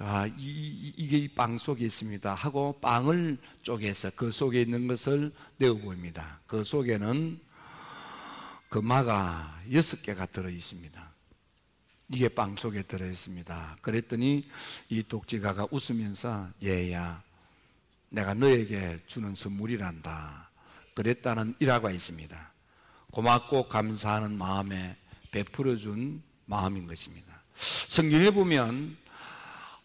아, 0.02 0.26
이, 0.28 0.32
이, 0.38 0.94
이 0.96 1.08
게 1.10 1.18
이 1.18 1.28
빵 1.28 1.58
속에 1.58 1.86
있습니다. 1.86 2.34
하고 2.34 2.80
빵을 2.80 3.38
쪼개서 3.64 4.12
그 4.16 4.32
속에 4.32 4.62
있는 4.62 4.88
것을 4.88 5.34
내어 5.58 5.74
보입니다. 5.76 6.40
그 6.48 6.64
속에는 6.64 7.40
금화가 8.70 9.62
그 9.66 9.76
여섯 9.76 10.02
개가 10.02 10.28
들어 10.28 10.50
있습니다. 10.50 11.10
이게 12.12 12.30
빵 12.30 12.56
속에 12.56 12.84
들어 12.84 13.06
있습니다. 13.06 13.78
그랬더니 13.82 14.48
이 14.88 15.04
독지가가 15.04 15.68
웃으면서 15.70 16.50
얘야, 16.64 17.22
내가 18.10 18.34
너에게 18.34 19.02
주는 19.06 19.36
선물이란다. 19.36 20.50
그랬다는 20.96 21.56
일화가 21.60 21.92
있습니다. 21.92 22.54
고맙고 23.12 23.68
감사하는 23.68 24.38
마음에 24.38 24.96
베풀어 25.32 25.76
준 25.76 26.24
마음인 26.46 26.88
것입니다. 26.88 27.44
성경에 27.90 28.32
보면 28.32 28.98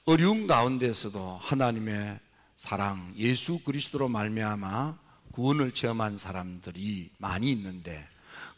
어려운 0.07 0.47
가운데서도 0.47 1.39
하나님의 1.41 2.21
사랑, 2.59 3.15
예수 3.17 3.61
그리스도로 3.61 4.07
말미암아 4.09 4.99
구원을 5.33 5.73
체험한 5.73 6.19
사람들이 6.19 7.09
많이 7.17 7.51
있는데 7.53 8.07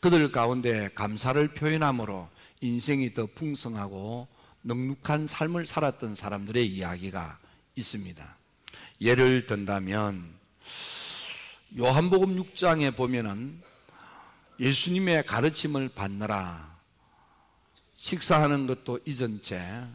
그들 0.00 0.32
가운데 0.32 0.88
감사를 0.96 1.54
표현함으로 1.54 2.28
인생이 2.62 3.14
더 3.14 3.26
풍성하고 3.26 4.26
넉넉한 4.62 5.28
삶을 5.28 5.66
살았던 5.66 6.16
사람들의 6.16 6.66
이야기가 6.66 7.38
있습니다. 7.76 8.36
예를 9.00 9.46
든다면 9.46 10.28
요한복음 11.78 12.42
6장에 12.42 12.96
보면은 12.96 13.62
예수님의 14.58 15.26
가르침을 15.26 15.90
받느라 15.90 16.76
식사하는 17.94 18.66
것도 18.66 18.98
잊은 19.06 19.42
채 19.42 19.86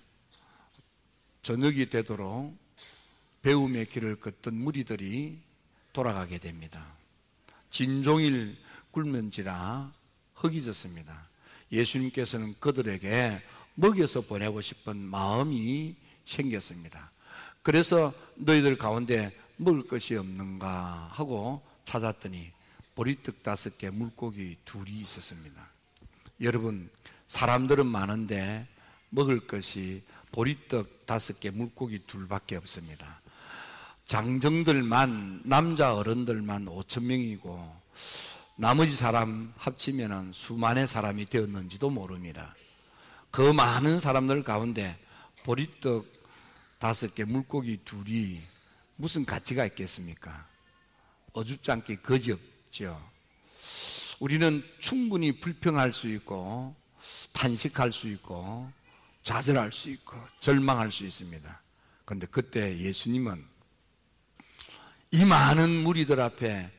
저녁이 1.41 1.89
되도록 1.89 2.55
배움의 3.41 3.87
길을 3.87 4.19
걷던 4.19 4.53
무리들이 4.53 5.39
돌아가게 5.93 6.37
됩니다. 6.37 6.85
진종일 7.71 8.57
굶은지라 8.91 9.91
허기졌습니다. 10.43 11.27
예수님께서는 11.71 12.55
그들에게 12.59 13.41
먹여서 13.75 14.21
보내고 14.21 14.61
싶은 14.61 14.97
마음이 14.97 15.95
생겼습니다. 16.25 17.11
그래서 17.63 18.13
너희들 18.35 18.77
가운데 18.77 19.35
먹을 19.57 19.81
것이 19.81 20.15
없는가 20.15 21.09
하고 21.11 21.61
찾았더니 21.85 22.51
보리떡 22.95 23.43
다섯 23.43 23.77
개, 23.77 23.89
물고기 23.89 24.57
둘이 24.65 24.99
있었습니다. 24.99 25.67
여러분, 26.41 26.89
사람들은 27.27 27.85
많은데 27.85 28.67
먹을 29.09 29.39
것이 29.47 30.03
보리떡 30.31 31.05
다섯 31.05 31.39
개, 31.39 31.49
물고기 31.49 31.99
둘밖에 32.07 32.55
없습니다. 32.55 33.21
장정들만, 34.07 35.41
남자 35.45 35.95
어른들만 35.95 36.65
5천 36.65 37.03
명이고, 37.03 37.81
나머지 38.55 38.95
사람 38.95 39.53
합치면 39.57 40.33
수만의 40.33 40.87
사람이 40.87 41.25
되었는지도 41.25 41.89
모릅니다. 41.89 42.55
그 43.29 43.41
많은 43.41 43.99
사람들 43.99 44.43
가운데 44.43 44.97
보리떡 45.43 46.05
다섯 46.79 47.13
개, 47.15 47.23
물고기 47.23 47.79
둘이 47.83 48.41
무슨 48.95 49.25
가치가 49.25 49.65
있겠습니까? 49.65 50.47
어줍지 51.33 51.71
않게 51.71 51.97
거지 51.97 52.33
없죠. 52.33 53.01
우리는 54.19 54.63
충분히 54.79 55.31
불평할 55.39 55.91
수 55.91 56.07
있고, 56.09 56.75
탄식할 57.33 57.91
수 57.91 58.07
있고, 58.07 58.71
좌절할 59.23 59.71
수 59.71 59.89
있고, 59.89 60.17
절망할 60.39 60.91
수 60.91 61.03
있습니다. 61.03 61.61
그런데 62.05 62.27
그때 62.27 62.77
예수님은 62.77 63.45
이 65.11 65.25
많은 65.25 65.69
무리들 65.83 66.19
앞에 66.19 66.71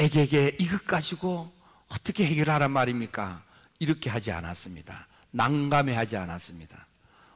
애에게 0.00 0.56
이것 0.58 0.84
가지고 0.84 1.52
어떻게 1.88 2.24
해결하란 2.26 2.70
말입니까? 2.70 3.44
이렇게 3.78 4.10
하지 4.10 4.30
않았습니다. 4.32 5.06
난감해 5.32 5.94
하지 5.94 6.16
않았습니다. 6.16 6.86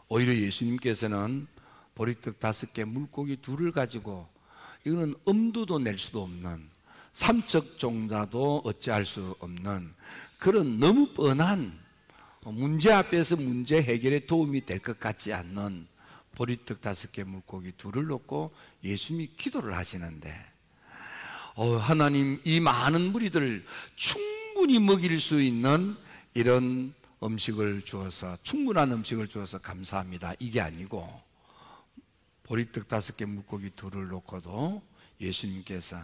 오히려 0.09 0.35
예수님께서는 0.35 1.46
보리떡 1.94 2.38
다섯 2.38 2.72
개, 2.72 2.85
물고기 2.85 3.37
둘을 3.37 3.72
가지고 3.72 4.29
이거는 4.85 5.14
엄두도 5.24 5.81
낼 5.81 5.98
수도 5.98 6.22
없는 6.22 6.70
삼척 7.12 7.79
종자도 7.79 8.62
어찌할 8.64 9.07
수 9.07 9.35
없는 9.40 9.92
그런 10.38 10.79
너무 10.79 11.12
뻔한 11.14 11.79
문제 12.52 12.92
앞에서 12.92 13.37
문제 13.37 13.80
해결에 13.82 14.26
도움이 14.26 14.66
될 14.66 14.78
것 14.78 14.98
같지 15.00 15.32
않는 15.32 15.87
보리떡 16.35 16.80
다섯 16.80 17.11
개, 17.12 17.24
물고기 17.24 17.72
둘을 17.72 18.06
놓고 18.06 18.54
예수님이 18.85 19.28
기도를 19.37 19.76
하시는데 19.76 20.32
어, 21.54 21.76
하나님 21.76 22.40
이 22.44 22.61
많은 22.61 23.12
무리들을 23.12 23.64
충분히 23.94 24.78
먹일 24.78 25.20
수 25.20 25.40
있는 25.40 25.96
이런 26.35 26.94
음식을 27.22 27.82
주어서 27.82 28.37
충분한 28.42 28.92
음식을 28.92 29.28
주어서 29.28 29.59
감사합니다. 29.59 30.35
이게 30.38 30.61
아니고 30.61 31.09
보리떡 32.42 32.88
다섯 32.88 33.16
개 33.16 33.24
물고기 33.24 33.70
둘을 33.70 34.09
놓고도 34.09 34.82
예수님께서 35.20 35.98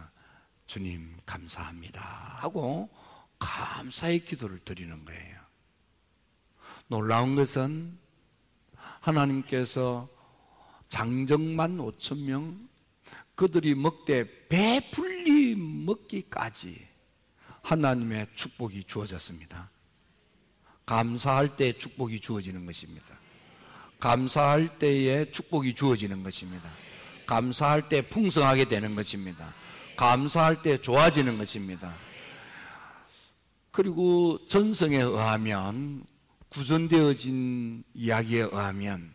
주님 0.65 1.15
감사합니다 1.25 2.01
하고 2.39 2.89
감사의 3.37 4.25
기도를 4.25 4.59
드리는 4.65 5.05
거예요. 5.05 5.42
놀라운 6.87 7.35
것은 7.35 7.97
하나님께서 8.99 10.09
장정만 10.89 11.77
5천 11.77 12.23
명 12.25 12.69
그들이 13.35 13.75
먹되 13.75 14.47
배불리 14.47 15.55
먹기까지 15.55 16.87
하나님의 17.61 18.27
축복이 18.35 18.83
주어졌습니다. 18.83 19.71
감사할 20.85 21.55
때 21.55 21.73
축복이 21.73 22.19
주어지는 22.19 22.65
것입니다. 22.65 23.05
감사할 23.99 24.79
때에 24.79 25.31
축복이 25.31 25.75
주어지는 25.75 26.23
것입니다. 26.23 26.69
감사할 27.25 27.87
때 27.87 28.01
풍성하게 28.01 28.65
되는 28.65 28.95
것입니다. 28.95 29.53
감사할 29.95 30.61
때 30.61 30.77
좋아지는 30.77 31.37
것입니다. 31.37 31.95
그리고 33.71 34.45
전성에 34.47 34.97
의하면 34.97 36.05
구전되어진 36.53 37.83
이야기에 37.95 38.41
의하면 38.41 39.11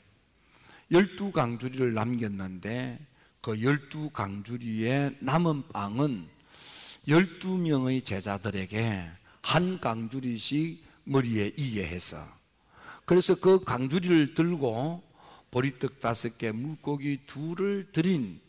열두 0.91 1.31
강주리를 1.31 1.95
남겼는데 1.95 2.99
그 3.41 3.63
열두 3.63 4.11
강주리의 4.11 5.17
남은 5.21 5.69
빵은 5.69 6.27
열두 7.07 7.59
명의 7.59 8.03
제자들에게 8.03 9.09
한 9.43 9.79
강주리씩 9.79 10.85
머리에 11.05 11.53
이게 11.57 11.87
해서 11.87 12.27
그래서 13.05 13.37
그 13.37 13.63
강주리를 13.63 14.35
들고 14.35 15.03
보리떡 15.53 16.01
다섯 16.01 16.37
개 16.37 16.51
물고기 16.51 17.21
둘을 17.27 17.89
드린 17.93 18.41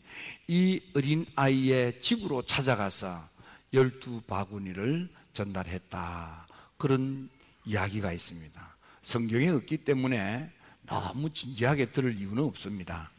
이 0.48 0.80
어린 0.94 1.24
아이의 1.36 2.02
집으로 2.02 2.42
찾아가서 2.42 3.28
열두 3.72 4.22
바구니를 4.22 5.08
전달했다. 5.32 6.48
그런 6.76 7.30
이야기가 7.64 8.12
있습니다. 8.12 8.59
성경에 9.02 9.48
없기 9.48 9.78
때문에 9.78 10.50
너무 10.86 11.32
진지하게 11.32 11.92
들을 11.92 12.14
이유는 12.14 12.42
없습니다. 12.44 13.10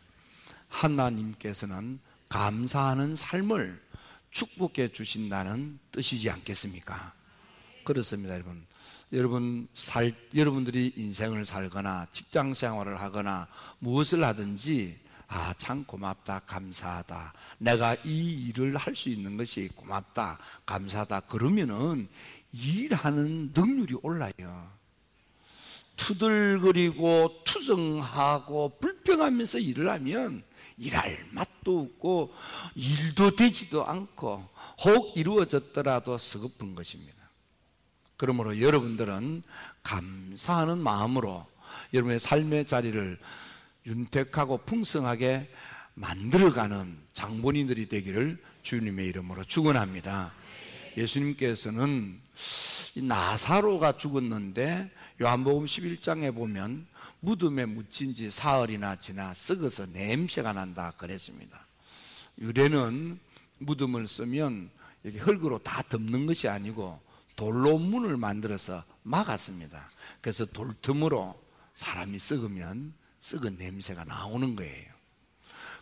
하나님께서는 0.67 1.99
감사하는 2.29 3.15
삶을 3.15 3.81
축복해 4.31 4.89
주신다는 4.93 5.79
뜻이지 5.91 6.29
않겠습니까? 6.29 7.13
그렇습니다, 7.83 8.33
여러분. 8.35 8.65
여러분 9.13 9.67
살 9.73 10.15
여러분들이 10.33 10.93
인생을 10.95 11.43
살거나 11.43 12.07
직장 12.13 12.53
생활을 12.53 13.01
하거나 13.01 13.47
무엇을 13.79 14.23
하든지 14.23 14.99
아, 15.27 15.53
참 15.57 15.83
고맙다, 15.85 16.41
감사하다. 16.41 17.33
내가 17.57 17.95
이 18.03 18.47
일을 18.49 18.75
할 18.75 18.95
수 18.95 19.07
있는 19.09 19.37
것이 19.37 19.69
고맙다, 19.75 20.37
감사하다. 20.65 21.21
그러면은 21.21 22.09
일하는 22.51 23.51
능률이 23.53 23.95
올라요. 24.01 24.80
투덜거리고 26.01 27.43
투정하고 27.43 28.77
불평하면서 28.79 29.59
일을 29.59 29.89
하면 29.89 30.43
일할 30.77 31.25
맛도 31.31 31.81
없고 31.81 32.33
일도 32.73 33.35
되지도 33.35 33.85
않고 33.85 34.49
혹 34.83 35.15
이루어졌더라도 35.15 36.17
서글픈 36.17 36.73
것입니다. 36.73 37.13
그러므로 38.17 38.59
여러분들은 38.59 39.43
감사하는 39.83 40.79
마음으로 40.79 41.45
여러분의 41.93 42.19
삶의 42.19 42.65
자리를 42.65 43.19
윤택하고 43.85 44.57
풍성하게 44.59 45.49
만들어가는 45.93 46.97
장본인들이 47.13 47.89
되기를 47.89 48.41
주님의 48.63 49.07
이름으로 49.07 49.43
축원합니다. 49.43 50.33
예수님께서는 50.97 52.19
이 52.95 53.01
나사로가 53.01 53.97
죽었는데 53.97 54.91
요한복음 55.21 55.65
11장에 55.65 56.33
보면 56.33 56.87
무덤에 57.19 57.67
묻힌 57.67 58.15
지 58.15 58.31
사흘이나 58.31 58.95
지나 58.95 59.35
썩어서 59.35 59.85
냄새가 59.85 60.51
난다 60.51 60.91
그랬습니다. 60.97 61.63
유래는 62.39 63.19
무덤을 63.59 64.07
쓰면 64.07 64.71
이렇게 65.03 65.19
흙으로 65.19 65.59
다 65.59 65.83
덮는 65.89 66.25
것이 66.25 66.47
아니고 66.47 66.99
돌로 67.35 67.77
문을 67.77 68.17
만들어서 68.17 68.83
막았습니다. 69.03 69.91
그래서 70.21 70.45
돌틈으로 70.45 71.39
사람이 71.75 72.17
썩으면 72.17 72.91
썩은 73.19 73.57
냄새가 73.59 74.05
나오는 74.05 74.55
거예요. 74.55 74.89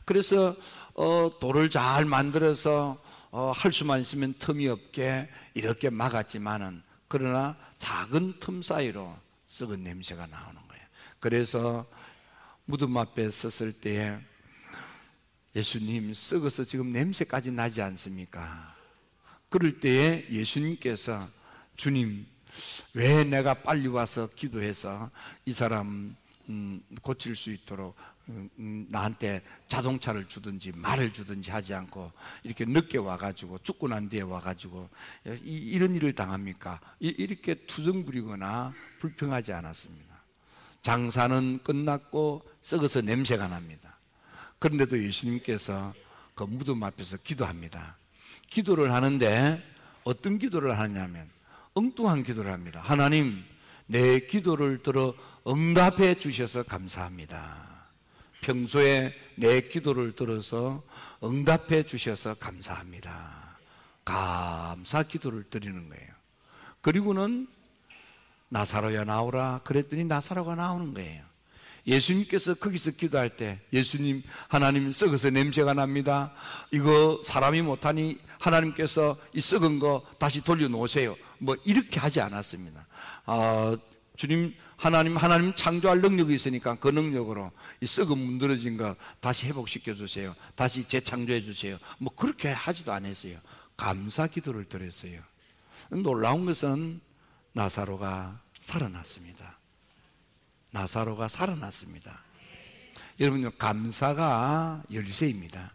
그래서 0.03 0.53
어, 0.95 1.29
돌을 1.39 1.69
잘 1.69 2.03
만들어서 2.03 3.01
어, 3.31 3.53
할 3.55 3.71
수만 3.71 4.01
있으면 4.01 4.33
틈이 4.37 4.67
없게 4.67 5.29
이렇게 5.53 5.89
막았지만은 5.89 6.83
그러나 7.07 7.55
작은 7.77 8.39
틈 8.41 8.61
사이로 8.61 9.15
썩은 9.49 9.83
냄새가 9.83 10.27
나오는 10.27 10.61
거예요. 10.67 10.83
그래서 11.19 11.89
무덤 12.65 12.95
앞에 12.95 13.31
섰을 13.31 13.73
때 13.73 14.19
예수님 15.55 16.13
썩어서 16.13 16.63
지금 16.63 16.93
냄새까지 16.93 17.51
나지 17.51 17.81
않습니까? 17.81 18.75
그럴 19.49 19.79
때에 19.79 20.27
예수님께서 20.29 21.27
주님 21.75 22.27
왜 22.93 23.23
내가 23.23 23.55
빨리 23.55 23.87
와서 23.87 24.29
기도해서 24.35 25.09
이 25.45 25.53
사람 25.53 26.15
음, 26.47 26.83
고칠 27.01 27.35
수 27.35 27.51
있도록 27.51 27.95
나한테 28.89 29.41
자동차를 29.67 30.27
주든지 30.27 30.73
말을 30.75 31.11
주든지 31.11 31.49
하지 31.51 31.73
않고 31.73 32.11
이렇게 32.43 32.65
늦게 32.65 32.99
와가지고 32.99 33.59
죽고 33.63 33.87
난 33.87 34.07
뒤에 34.09 34.21
와가지고 34.21 34.89
이, 35.43 35.77
런 35.79 35.95
일을 35.95 36.13
당합니까? 36.13 36.79
이, 36.99 37.07
이렇게 37.07 37.55
투정 37.55 38.05
부리거나 38.05 38.73
불평하지 38.99 39.53
않았습니다. 39.53 40.15
장사는 40.81 41.59
끝났고 41.63 42.43
썩어서 42.61 43.01
냄새가 43.01 43.47
납니다. 43.47 43.97
그런데도 44.59 45.01
예수님께서 45.01 45.93
그 46.35 46.43
무덤 46.43 46.83
앞에서 46.83 47.17
기도합니다. 47.17 47.97
기도를 48.49 48.93
하는데 48.93 49.61
어떤 50.03 50.37
기도를 50.37 50.77
하냐면 50.77 51.29
엉뚱한 51.73 52.23
기도를 52.23 52.51
합니다. 52.51 52.81
하나님, 52.83 53.43
내 53.87 54.19
기도를 54.19 54.83
들어 54.83 55.15
응답해 55.47 56.19
주셔서 56.19 56.63
감사합니다. 56.63 57.68
평소에 58.41 59.13
내 59.35 59.61
기도를 59.61 60.13
들어서 60.13 60.83
응답해 61.23 61.83
주셔서 61.83 62.35
감사합니다. 62.35 63.57
감사 64.05 65.03
기도를 65.03 65.43
드리는 65.49 65.89
거예요. 65.89 66.07
그리고는 66.81 67.47
나사로야 68.49 69.03
나오라 69.03 69.61
그랬더니 69.63 70.05
나사로가 70.05 70.55
나오는 70.55 70.93
거예요. 70.93 71.23
예수님께서 71.87 72.55
거기서 72.55 72.91
기도할 72.91 73.35
때 73.35 73.59
예수님 73.73 74.23
하나님 74.47 74.91
썩어서 74.91 75.29
냄새가 75.29 75.73
납니다. 75.73 76.33
이거 76.71 77.21
사람이 77.23 77.61
못하니 77.61 78.19
하나님께서 78.39 79.17
이 79.33 79.41
썩은 79.41 79.79
거 79.79 80.05
다시 80.17 80.41
돌려놓으세요. 80.41 81.15
뭐 81.39 81.55
이렇게 81.65 81.99
하지 81.99 82.21
않았습니다. 82.21 82.85
아, 83.25 83.77
주님 84.19 84.53
하나님 84.75 85.15
하나님 85.15 85.55
창조할 85.55 86.01
능력이 86.01 86.35
있으니까 86.35 86.75
그 86.75 86.89
능력으로 86.89 87.53
이 87.79 87.85
썩은 87.85 88.17
문드러진 88.17 88.75
거 88.75 88.97
다시 89.21 89.47
회복시켜 89.47 89.95
주세요. 89.95 90.35
다시 90.55 90.85
재창조해 90.85 91.41
주세요. 91.41 91.77
뭐 91.99 92.13
그렇게 92.13 92.49
하지도 92.49 92.91
않았어요. 92.91 93.39
감사 93.77 94.27
기도를 94.27 94.65
드렸어요. 94.65 95.21
놀라운 95.89 96.43
것은 96.43 96.99
나사로가 97.53 98.41
살아났습니다. 98.59 99.57
나사로가 100.71 101.29
살아났습니다. 101.29 102.21
여러분, 103.21 103.49
감사가 103.57 104.83
열쇠입니다. 104.91 105.71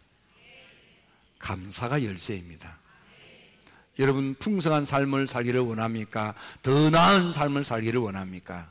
감사가 1.39 2.03
열쇠입니다. 2.03 2.77
여러분, 3.99 4.35
풍성한 4.35 4.85
삶을 4.85 5.27
살기를 5.27 5.61
원합니까? 5.61 6.35
더 6.61 6.89
나은 6.89 7.31
삶을 7.31 7.63
살기를 7.63 7.99
원합니까? 7.99 8.69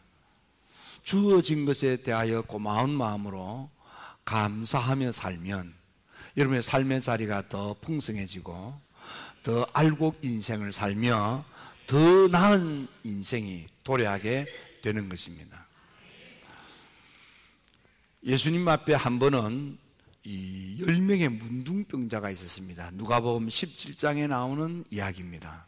주어진 1.02 1.64
것에 1.64 1.96
대하여 1.96 2.42
고마운 2.42 2.90
마음으로 2.90 3.70
감사하며 4.24 5.12
살면 5.12 5.74
여러분의 6.36 6.62
삶의 6.62 7.02
자리가 7.02 7.48
더 7.48 7.74
풍성해지고 7.80 8.74
더 9.42 9.66
알곡 9.72 10.24
인생을 10.24 10.72
살며 10.72 11.44
더 11.86 12.28
나은 12.28 12.88
인생이 13.04 13.66
도래하게 13.84 14.46
되는 14.82 15.08
것입니다. 15.08 15.66
예수님 18.24 18.66
앞에 18.66 18.94
한 18.94 19.18
번은 19.18 19.78
이 20.26 20.78
10명의 20.80 21.28
문둥병자가 21.28 22.30
있었습니다. 22.30 22.90
누가복음 22.94 23.48
17장에 23.48 24.26
나오는 24.26 24.84
이야기입니다. 24.90 25.66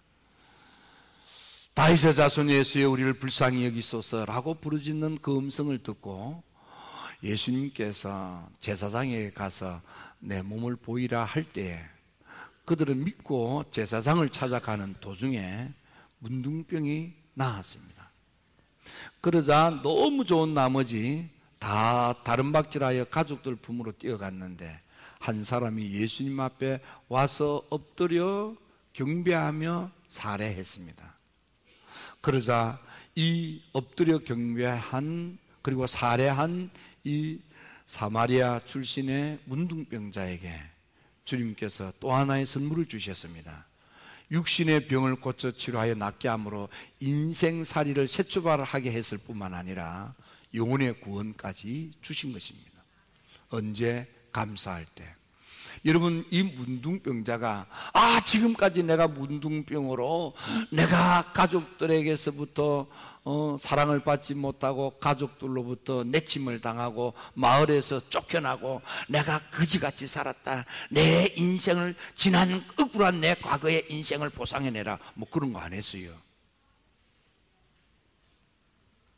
다윗의 1.75 2.15
자손 2.15 2.49
예수여 2.49 2.89
우리를 2.89 3.13
불쌍히 3.19 3.67
여기소서라고 3.67 4.55
부르짖는 4.55 5.19
그 5.21 5.37
음성을 5.37 5.77
듣고 5.83 6.43
예수님께서 7.23 8.49
제사장에 8.59 9.31
가서 9.31 9.83
내 10.21 10.41
몸을 10.41 10.77
보이라 10.77 11.25
할 11.25 11.45
때에 11.45 11.79
그들은 12.65 13.05
믿고 13.05 13.67
제사장을 13.71 14.27
찾아가는 14.31 14.95
도중에 15.01 15.69
문둥병이 16.21 17.13
나았습니다. 17.35 18.11
그러자 19.21 19.81
너무 19.83 20.25
좋은 20.25 20.55
나머지 20.55 21.36
다 21.67 22.15
다른 22.23 22.53
박질하여 22.53 23.07
가족들 23.07 23.57
품으로 23.57 23.91
뛰어갔는데 23.91 24.81
한 25.19 25.43
사람이 25.43 25.91
예수님 25.91 26.39
앞에 26.39 26.81
와서 27.09 27.61
엎드려 27.71 28.55
경배하며 28.93 29.91
살해했습니다. 30.07 31.17
그러자 32.21 32.81
이 33.17 33.61
엎드려 33.73 34.19
경배한 34.19 35.39
그리고 35.61 35.89
살해한 35.89 36.71
이 37.03 37.41
사마리아 37.89 38.61
출신의 38.65 39.41
문둥병자에게 39.47 40.61
주님께서 41.25 41.93
또 41.99 42.13
하나의 42.13 42.47
선물을 42.47 42.87
주셨습니다. 42.87 43.67
육신의 44.31 44.87
병을 44.87 45.17
고쳐 45.17 45.51
치료하여 45.51 45.97
낫게 45.97 46.29
함으로 46.29 46.69
인생살이를 47.01 48.07
새 48.07 48.23
출발하게 48.23 48.93
했을 48.93 49.19
뿐만 49.19 49.53
아니라 49.53 50.15
영혼의 50.57 51.01
구원까지 51.01 51.93
주신 52.01 52.33
것입니다. 52.33 52.83
언제? 53.51 54.13
감사할 54.33 54.85
때. 54.95 55.15
여러분 55.85 56.27
이 56.31 56.43
문둥병자가 56.43 57.67
아 57.93 58.21
지금까지 58.25 58.83
내가 58.83 59.07
문둥병으로 59.09 60.35
내가 60.71 61.33
가족들에게서부터 61.33 62.87
어, 63.25 63.57
사랑을 63.61 64.01
받지 64.03 64.35
못하고 64.35 64.99
가족들로부터 64.99 66.05
내침을 66.05 66.61
당하고 66.61 67.13
마을에서 67.35 68.09
쫓겨나고 68.09 68.81
내가 69.09 69.39
거지같이 69.51 70.07
살았다. 70.07 70.65
내 70.91 71.33
인생을 71.37 71.95
지난 72.15 72.65
억울한 72.81 73.21
내 73.21 73.35
과거의 73.35 73.87
인생을 73.91 74.31
보상해내라. 74.31 74.99
뭐 75.15 75.29
그런 75.31 75.53
거 75.53 75.61
안 75.61 75.73
했어요. 75.73 76.13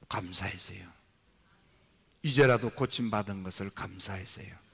감사했어요 0.09 0.98
이제라도 2.23 2.71
고침받은 2.71 3.43
것을 3.43 3.71
감사했어요 3.71 4.69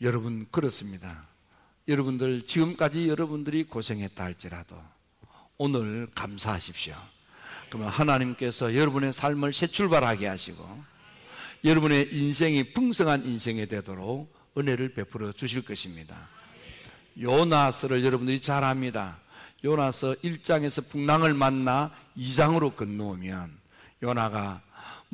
여러분 0.00 0.46
그렇습니다. 0.50 1.26
여러분들 1.86 2.46
지금까지 2.46 3.08
여러분들이 3.08 3.64
고생했다 3.64 4.24
할지라도 4.24 4.76
오늘 5.56 6.08
감사하십시오. 6.14 6.94
그러면 7.68 7.88
하나님께서 7.88 8.74
여러분의 8.74 9.12
삶을 9.12 9.52
새 9.52 9.66
출발하게 9.66 10.26
하시고 10.26 10.84
여러분의 11.64 12.08
인생이 12.12 12.72
풍성한 12.72 13.24
인생이 13.24 13.66
되도록 13.66 14.34
은혜를 14.56 14.94
베풀어 14.94 15.32
주실 15.32 15.62
것입니다. 15.62 16.28
요나서를 17.20 18.04
여러분들이 18.04 18.40
잘 18.40 18.64
압니다. 18.64 19.18
요나서 19.64 20.14
1장에서 20.24 20.88
풍랑을 20.88 21.34
만나 21.34 21.90
2장으로 22.16 22.76
건너오면 22.76 23.56
요나가 24.02 24.60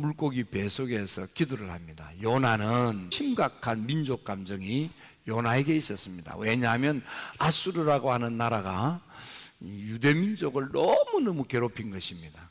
물고기 0.00 0.44
배 0.44 0.68
속에서 0.68 1.26
기도를 1.34 1.70
합니다. 1.70 2.10
요나는 2.22 3.10
심각한 3.12 3.86
민족 3.86 4.24
감정이 4.24 4.90
요나에게 5.28 5.76
있었습니다. 5.76 6.36
왜냐하면 6.38 7.02
아수르라고 7.38 8.10
하는 8.12 8.36
나라가 8.36 9.00
유대 9.62 10.14
민족을 10.14 10.70
너무너무 10.72 11.44
괴롭힌 11.44 11.90
것입니다. 11.90 12.50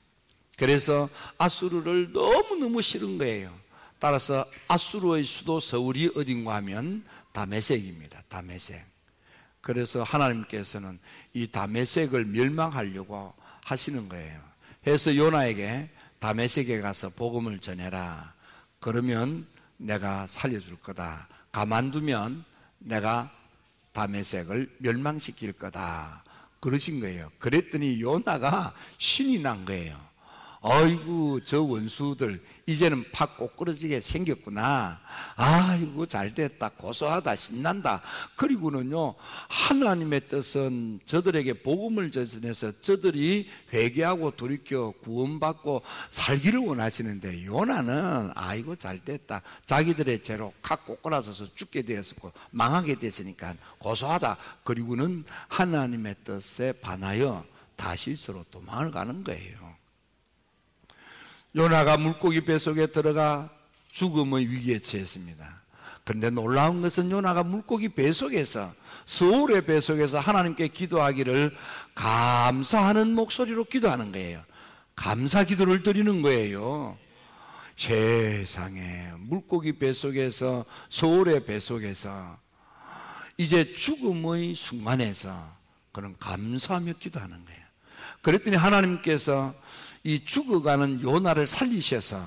그래서 0.57 1.09
아수르를 1.37 2.11
너무너무 2.11 2.81
싫은 2.81 3.17
거예요. 3.17 3.57
따라서 3.97 4.45
아수르의 4.67 5.25
수도 5.25 5.59
서울이 5.59 6.11
어딘가 6.15 6.55
하면 6.55 7.03
다메섹입니다. 7.31 8.23
다메섹. 8.29 8.85
그래서 9.61 10.03
하나님께서는 10.03 10.99
이 11.33 11.47
다메섹을 11.47 12.25
멸망하려고 12.25 13.33
하시는 13.63 14.07
거예요. 14.07 14.39
해서 14.87 15.15
요나에게 15.15 15.89
다메섹에 16.19 16.81
가서 16.81 17.09
복음을 17.09 17.59
전해라. 17.59 18.33
그러면 18.79 19.45
내가 19.77 20.27
살려줄 20.27 20.77
거다. 20.81 21.27
가만두면 21.51 22.43
내가 22.79 23.31
다메섹을 23.93 24.75
멸망시킬 24.79 25.53
거다. 25.53 26.23
그러신 26.59 26.99
거예요. 26.99 27.31
그랬더니 27.39 28.01
요나가 28.01 28.73
신이 28.97 29.39
난 29.39 29.65
거예요. 29.65 30.08
아이고 30.61 31.39
저 31.45 31.61
원수들 31.61 32.43
이제는 32.65 33.05
팍 33.11 33.37
꼬꾸러지게 33.37 34.01
생겼구나. 34.01 34.99
아이고 35.35 36.05
잘됐다. 36.05 36.69
고소하다. 36.69 37.35
신난다. 37.35 38.01
그리고는요 38.35 39.15
하나님의 39.47 40.27
뜻은 40.27 40.99
저들에게 41.05 41.63
복음을 41.63 42.11
전해서 42.11 42.73
저들이 42.81 43.49
회개하고 43.73 44.31
돌이켜 44.31 44.91
구원받고 45.03 45.81
살기를 46.11 46.59
원하시는데 46.59 47.45
요나는 47.45 48.31
아이고 48.35 48.75
잘됐다. 48.75 49.41
자기들의 49.65 50.23
죄로 50.23 50.53
칵 50.61 50.85
꼬꾸라져서 50.85 51.55
죽게 51.55 51.83
되었고 51.83 52.33
망하게 52.51 52.99
됐으니까 52.99 53.55
고소하다. 53.77 54.37
그리고는 54.65 55.23
하나님의 55.47 56.15
뜻에 56.25 56.73
반하여 56.73 57.45
다시스로 57.77 58.43
도망을 58.51 58.91
가는 58.91 59.23
거예요 59.23 59.68
요나가 61.55 61.97
물고기 61.97 62.41
뱃속에 62.41 62.87
들어가 62.87 63.49
죽음의 63.91 64.47
위기에 64.49 64.79
처했습니다. 64.79 65.59
그런데 66.03 66.29
놀라운 66.29 66.81
것은 66.81 67.11
요나가 67.11 67.43
물고기 67.43 67.89
뱃속에서 67.89 68.73
서울의 69.05 69.65
뱃속에서 69.65 70.19
하나님께 70.19 70.69
기도하기를 70.69 71.55
감사하는 71.95 73.13
목소리로 73.13 73.65
기도하는 73.65 74.11
거예요. 74.11 74.43
감사 74.95 75.43
기도를 75.43 75.83
드리는 75.83 76.21
거예요. 76.21 76.97
세상에 77.77 79.11
물고기 79.17 79.73
뱃속에서 79.73 80.65
서울의 80.89 81.45
뱃속에서 81.45 82.37
이제 83.37 83.73
죽음의 83.73 84.55
순간에서 84.55 85.31
그런 85.91 86.15
감사하며 86.19 86.93
기도하는 86.99 87.45
거예요. 87.45 87.59
그랬더니 88.21 88.57
하나님께서 88.57 89.53
이 90.03 90.23
죽어가는 90.25 91.01
요나를 91.01 91.47
살리셔서 91.47 92.23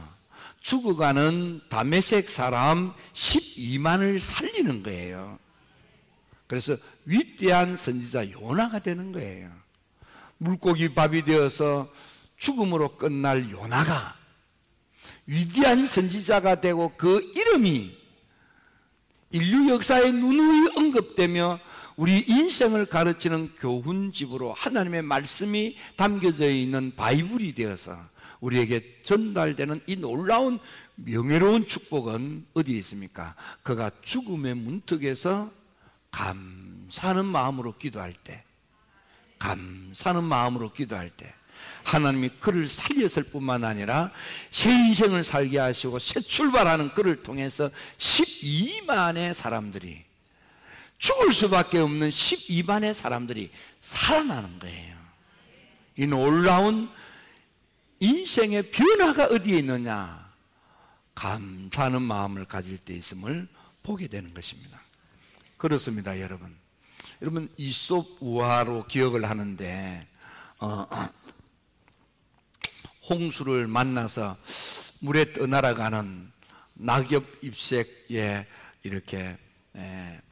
죽어가는 0.61 1.63
다메섹 1.69 2.29
사람 2.29 2.95
12만을 3.13 4.21
살리는 4.21 4.83
거예요. 4.83 5.39
그래서 6.47 6.77
위대한 7.05 7.77
선지자 7.77 8.31
요나가 8.33 8.79
되는 8.79 9.13
거예요. 9.13 9.51
물고기 10.39 10.95
밥이 10.95 11.25
되어서 11.25 11.91
죽음으로 12.37 12.97
끝날 12.97 13.51
요나가 13.51 14.17
위대한 15.27 15.87
선지자가 15.87 16.61
되고 16.61 16.93
그 16.97 17.33
이름이 17.35 17.97
인류 19.31 19.71
역사에 19.71 20.11
누누이 20.11 20.73
언급되며 20.77 21.59
우리 21.97 22.21
인생을 22.21 22.87
가르치는 22.87 23.57
교훈집으로 23.57 24.53
하나님의 24.53 25.03
말씀이 25.03 25.77
담겨져 25.97 26.49
있는 26.51 26.95
바이블이 26.97 27.55
되어서 27.55 27.99
우리에게 28.41 29.03
전달되는 29.05 29.83
이 29.87 29.97
놀라운 29.97 30.59
명예로운 30.97 31.69
축복은 31.69 32.47
어디에 32.55 32.79
있습니까? 32.79 33.35
그가 33.63 33.91
죽음의 34.03 34.55
문턱에서 34.55 35.51
감사하는 36.11 37.25
마음으로 37.25 37.77
기도할 37.79 38.13
때, 38.13 38.45
감사하는 39.39 40.25
마음으로 40.25 40.73
기도할 40.73 41.11
때, 41.11 41.33
하나님이 41.85 42.31
그를 42.41 42.67
살렸을 42.67 43.25
뿐만 43.25 43.65
아니라 43.65 44.13
새 44.51 44.71
인생을 44.71 45.25
살게 45.25 45.59
하시고 45.59 45.99
새 45.99 46.21
출발하는 46.21 46.95
그를 46.95 47.23
통해서 47.23 47.71
12만의 47.99 49.35
사람들이 49.35 50.05
죽을 51.03 51.33
수밖에 51.33 51.79
없는 51.79 52.11
12만의 52.11 52.95
사람들이 52.95 53.51
살아나는 53.81 54.61
거예요. 54.61 54.97
이 55.97 56.07
놀라운 56.07 56.89
인생의 57.99 58.71
변화가 58.71 59.27
어디에 59.27 59.59
있느냐? 59.59 60.33
감사하는 61.17 62.03
마음을 62.03 62.45
가질 62.45 62.79
때 62.79 62.95
있음을 62.95 63.49
보게 63.83 64.07
되는 64.07 64.33
것입니다. 64.33 64.81
그렇습니다, 65.57 66.21
여러분. 66.21 66.55
여러분, 67.21 67.53
이솝 67.57 68.19
우화로 68.21 68.87
기억을 68.87 69.29
하는데, 69.29 70.07
어, 70.61 70.87
홍수를 73.11 73.67
만나서 73.67 74.37
물에 75.01 75.33
떠날아가는 75.33 76.31
낙엽 76.75 77.25
잎새에 77.43 78.47
이렇게 78.85 79.37
에, 79.75 80.23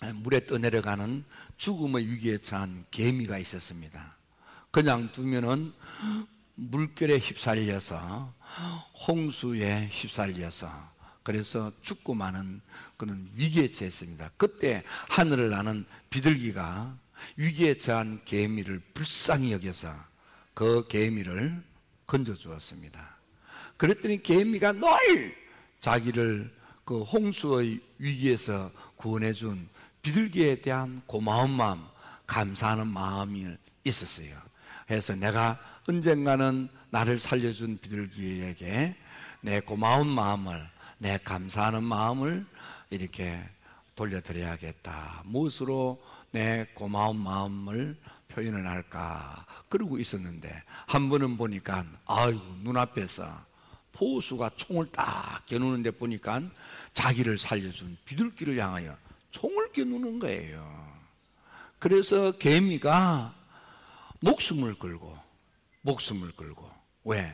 물에 0.00 0.46
떠내려가는 0.46 1.24
죽음의 1.56 2.06
위기에 2.08 2.38
처한 2.38 2.84
개미가 2.90 3.38
있었습니다. 3.38 4.16
그냥 4.70 5.10
두면은 5.12 5.72
물결에 6.54 7.18
휩살려서 7.18 8.34
홍수에 9.06 9.88
휩살려서 9.90 10.98
그래서 11.22 11.72
죽고 11.82 12.14
마는 12.14 12.60
그런 12.96 13.28
위기에 13.34 13.70
처했습니다. 13.70 14.30
그때 14.36 14.82
하늘을 15.08 15.50
나는 15.50 15.84
비둘기가 16.10 16.96
위기에 17.36 17.76
처한 17.76 18.22
개미를 18.24 18.80
불쌍히 18.94 19.52
여겨서 19.52 19.94
그 20.54 20.86
개미를 20.88 21.62
건져 22.06 22.34
주었습니다. 22.34 23.16
그랬더니 23.76 24.22
개미가 24.22 24.72
늘 24.72 25.36
자기를 25.80 26.56
그 26.84 27.02
홍수의 27.02 27.80
위기에서 27.98 28.72
구원해 28.96 29.32
준 29.32 29.68
비둘기에 30.08 30.62
대한 30.62 31.02
고마운 31.04 31.50
마음, 31.50 31.84
감사하는 32.26 32.86
마음이 32.86 33.46
있었어요. 33.84 34.38
그래서 34.86 35.14
내가 35.14 35.58
언젠가는 35.86 36.70
나를 36.88 37.18
살려준 37.18 37.76
비둘기에게 37.76 38.96
내 39.42 39.60
고마운 39.60 40.08
마음을, 40.08 40.66
내 40.96 41.18
감사하는 41.18 41.84
마음을 41.84 42.46
이렇게 42.88 43.38
돌려드려야겠다. 43.96 45.24
무엇으로 45.26 46.02
내 46.30 46.66
고마운 46.72 47.18
마음을 47.18 47.94
표현을 48.28 48.66
할까? 48.66 49.44
그러고 49.68 49.98
있었는데, 49.98 50.62
한 50.86 51.10
번은 51.10 51.36
보니까, 51.36 51.84
아이고, 52.06 52.40
눈앞에서 52.62 53.44
포수가 53.92 54.52
총을 54.56 54.86
딱 54.90 55.44
겨누는데 55.44 55.90
보니까 55.90 56.40
자기를 56.94 57.36
살려준 57.36 57.98
비둘기를 58.06 58.58
향하여 58.58 58.96
총을 59.30 59.72
겨누는 59.72 60.18
거예요. 60.18 60.88
그래서 61.78 62.32
개미가 62.32 63.34
목숨을 64.20 64.78
걸고, 64.78 65.16
목숨을 65.82 66.32
걸고, 66.32 66.70
왜? 67.04 67.32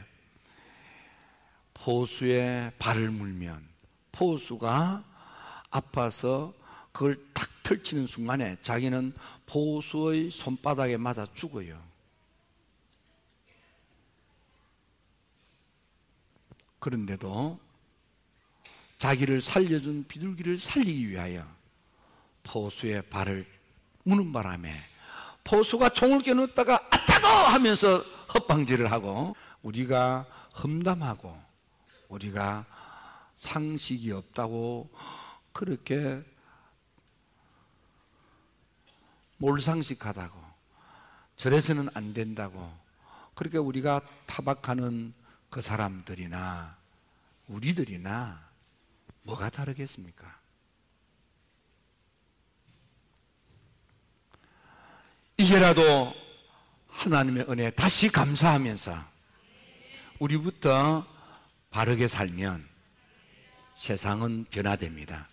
포수의 1.74 2.72
발을 2.78 3.10
물면 3.10 3.66
포수가 4.12 5.04
아파서 5.70 6.54
그걸 6.92 7.22
탁 7.34 7.48
털치는 7.62 8.06
순간에 8.06 8.56
자기는 8.62 9.12
포수의 9.46 10.30
손바닥에 10.30 10.96
맞아 10.96 11.26
죽어요. 11.34 11.82
그런데도 16.78 17.58
자기를 18.98 19.40
살려준 19.40 20.04
비둘기를 20.06 20.58
살리기 20.58 21.08
위하여 21.08 21.53
포수의 22.44 23.02
발을 23.10 23.46
무는 24.04 24.32
바람에 24.32 24.72
포수가 25.42 25.90
총을 25.90 26.22
겨누다가 26.22 26.88
아따고 26.90 27.26
하면서 27.26 27.98
헛방질을 28.32 28.90
하고 28.90 29.36
우리가 29.62 30.26
험담하고 30.62 31.36
우리가 32.08 32.64
상식이 33.36 34.12
없다고 34.12 34.90
그렇게 35.52 36.22
몰상식하다고 39.38 40.38
저래서는 41.36 41.88
안 41.94 42.14
된다고 42.14 42.72
그렇게 43.34 43.58
우리가 43.58 44.00
타박하는 44.26 45.12
그 45.50 45.60
사람들이나 45.60 46.76
우리들이나 47.48 48.40
뭐가 49.22 49.50
다르겠습니까? 49.50 50.43
이제라도 55.36 56.14
하나님의 56.88 57.46
은혜에 57.48 57.70
다시 57.70 58.08
감사하면서 58.08 58.94
우리부터 60.20 61.04
바르게 61.70 62.06
살면 62.06 62.64
세상은 63.76 64.46
변화됩니다. 64.50 65.26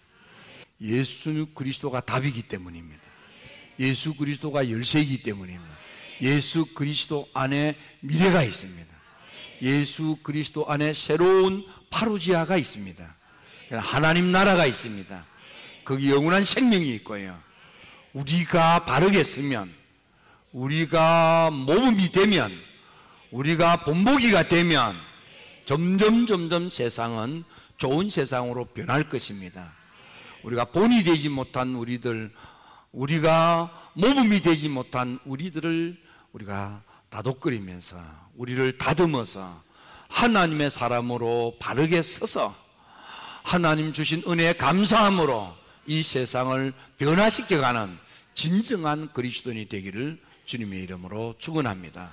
예수 0.81 1.47
그리스도가 1.53 2.01
답이기 2.01 2.43
때문입니다. 2.43 2.99
예수 3.79 4.15
그리스도가 4.15 4.71
열쇠이기 4.71 5.21
때문입니다. 5.21 5.71
예수 6.21 6.65
그리스도 6.73 7.29
안에 7.33 7.77
미래가 7.99 8.41
있습니다. 8.43 8.91
예수 9.61 10.17
그리스도 10.23 10.67
안에 10.67 10.95
새로운 10.95 11.63
파루지아가 11.91 12.57
있습니다. 12.57 13.15
하나님 13.69 14.31
나라가 14.31 14.65
있습니다. 14.65 15.25
거기 15.85 16.09
영원한 16.09 16.43
생명이 16.43 16.89
있고요. 16.95 17.39
우리가 18.13 18.85
바르게 18.85 19.23
서면, 19.23 19.73
우리가 20.51 21.49
모범이 21.51 22.11
되면, 22.11 22.51
우리가 23.31 23.83
본보기가 23.85 24.47
되면, 24.49 24.95
점점 25.65 26.25
점점 26.25 26.69
세상은 26.69 27.43
좋은 27.77 28.09
세상으로 28.09 28.65
변할 28.65 29.07
것입니다. 29.07 29.71
우리가 30.43 30.65
본이 30.65 31.03
되지 31.03 31.29
못한 31.29 31.75
우리들, 31.75 32.33
우리가 32.91 33.91
모범이 33.93 34.41
되지 34.41 34.69
못한 34.69 35.19
우리들을 35.25 35.97
우리가 36.33 36.81
다독거리면서 37.09 37.97
우리를 38.35 38.77
다듬어서 38.77 39.63
하나님의 40.09 40.71
사람으로 40.71 41.57
바르게 41.59 42.01
서서 42.01 42.55
하나님 43.43 43.93
주신 43.93 44.23
은혜에 44.27 44.53
감사함으로 44.53 45.55
이 45.87 46.03
세상을 46.03 46.73
변화시켜가는 46.97 47.97
진정한 48.33 49.11
그리스도인이 49.13 49.67
되기를 49.67 50.19
주님의 50.45 50.83
이름으로 50.83 51.35
축원합니다. 51.37 52.11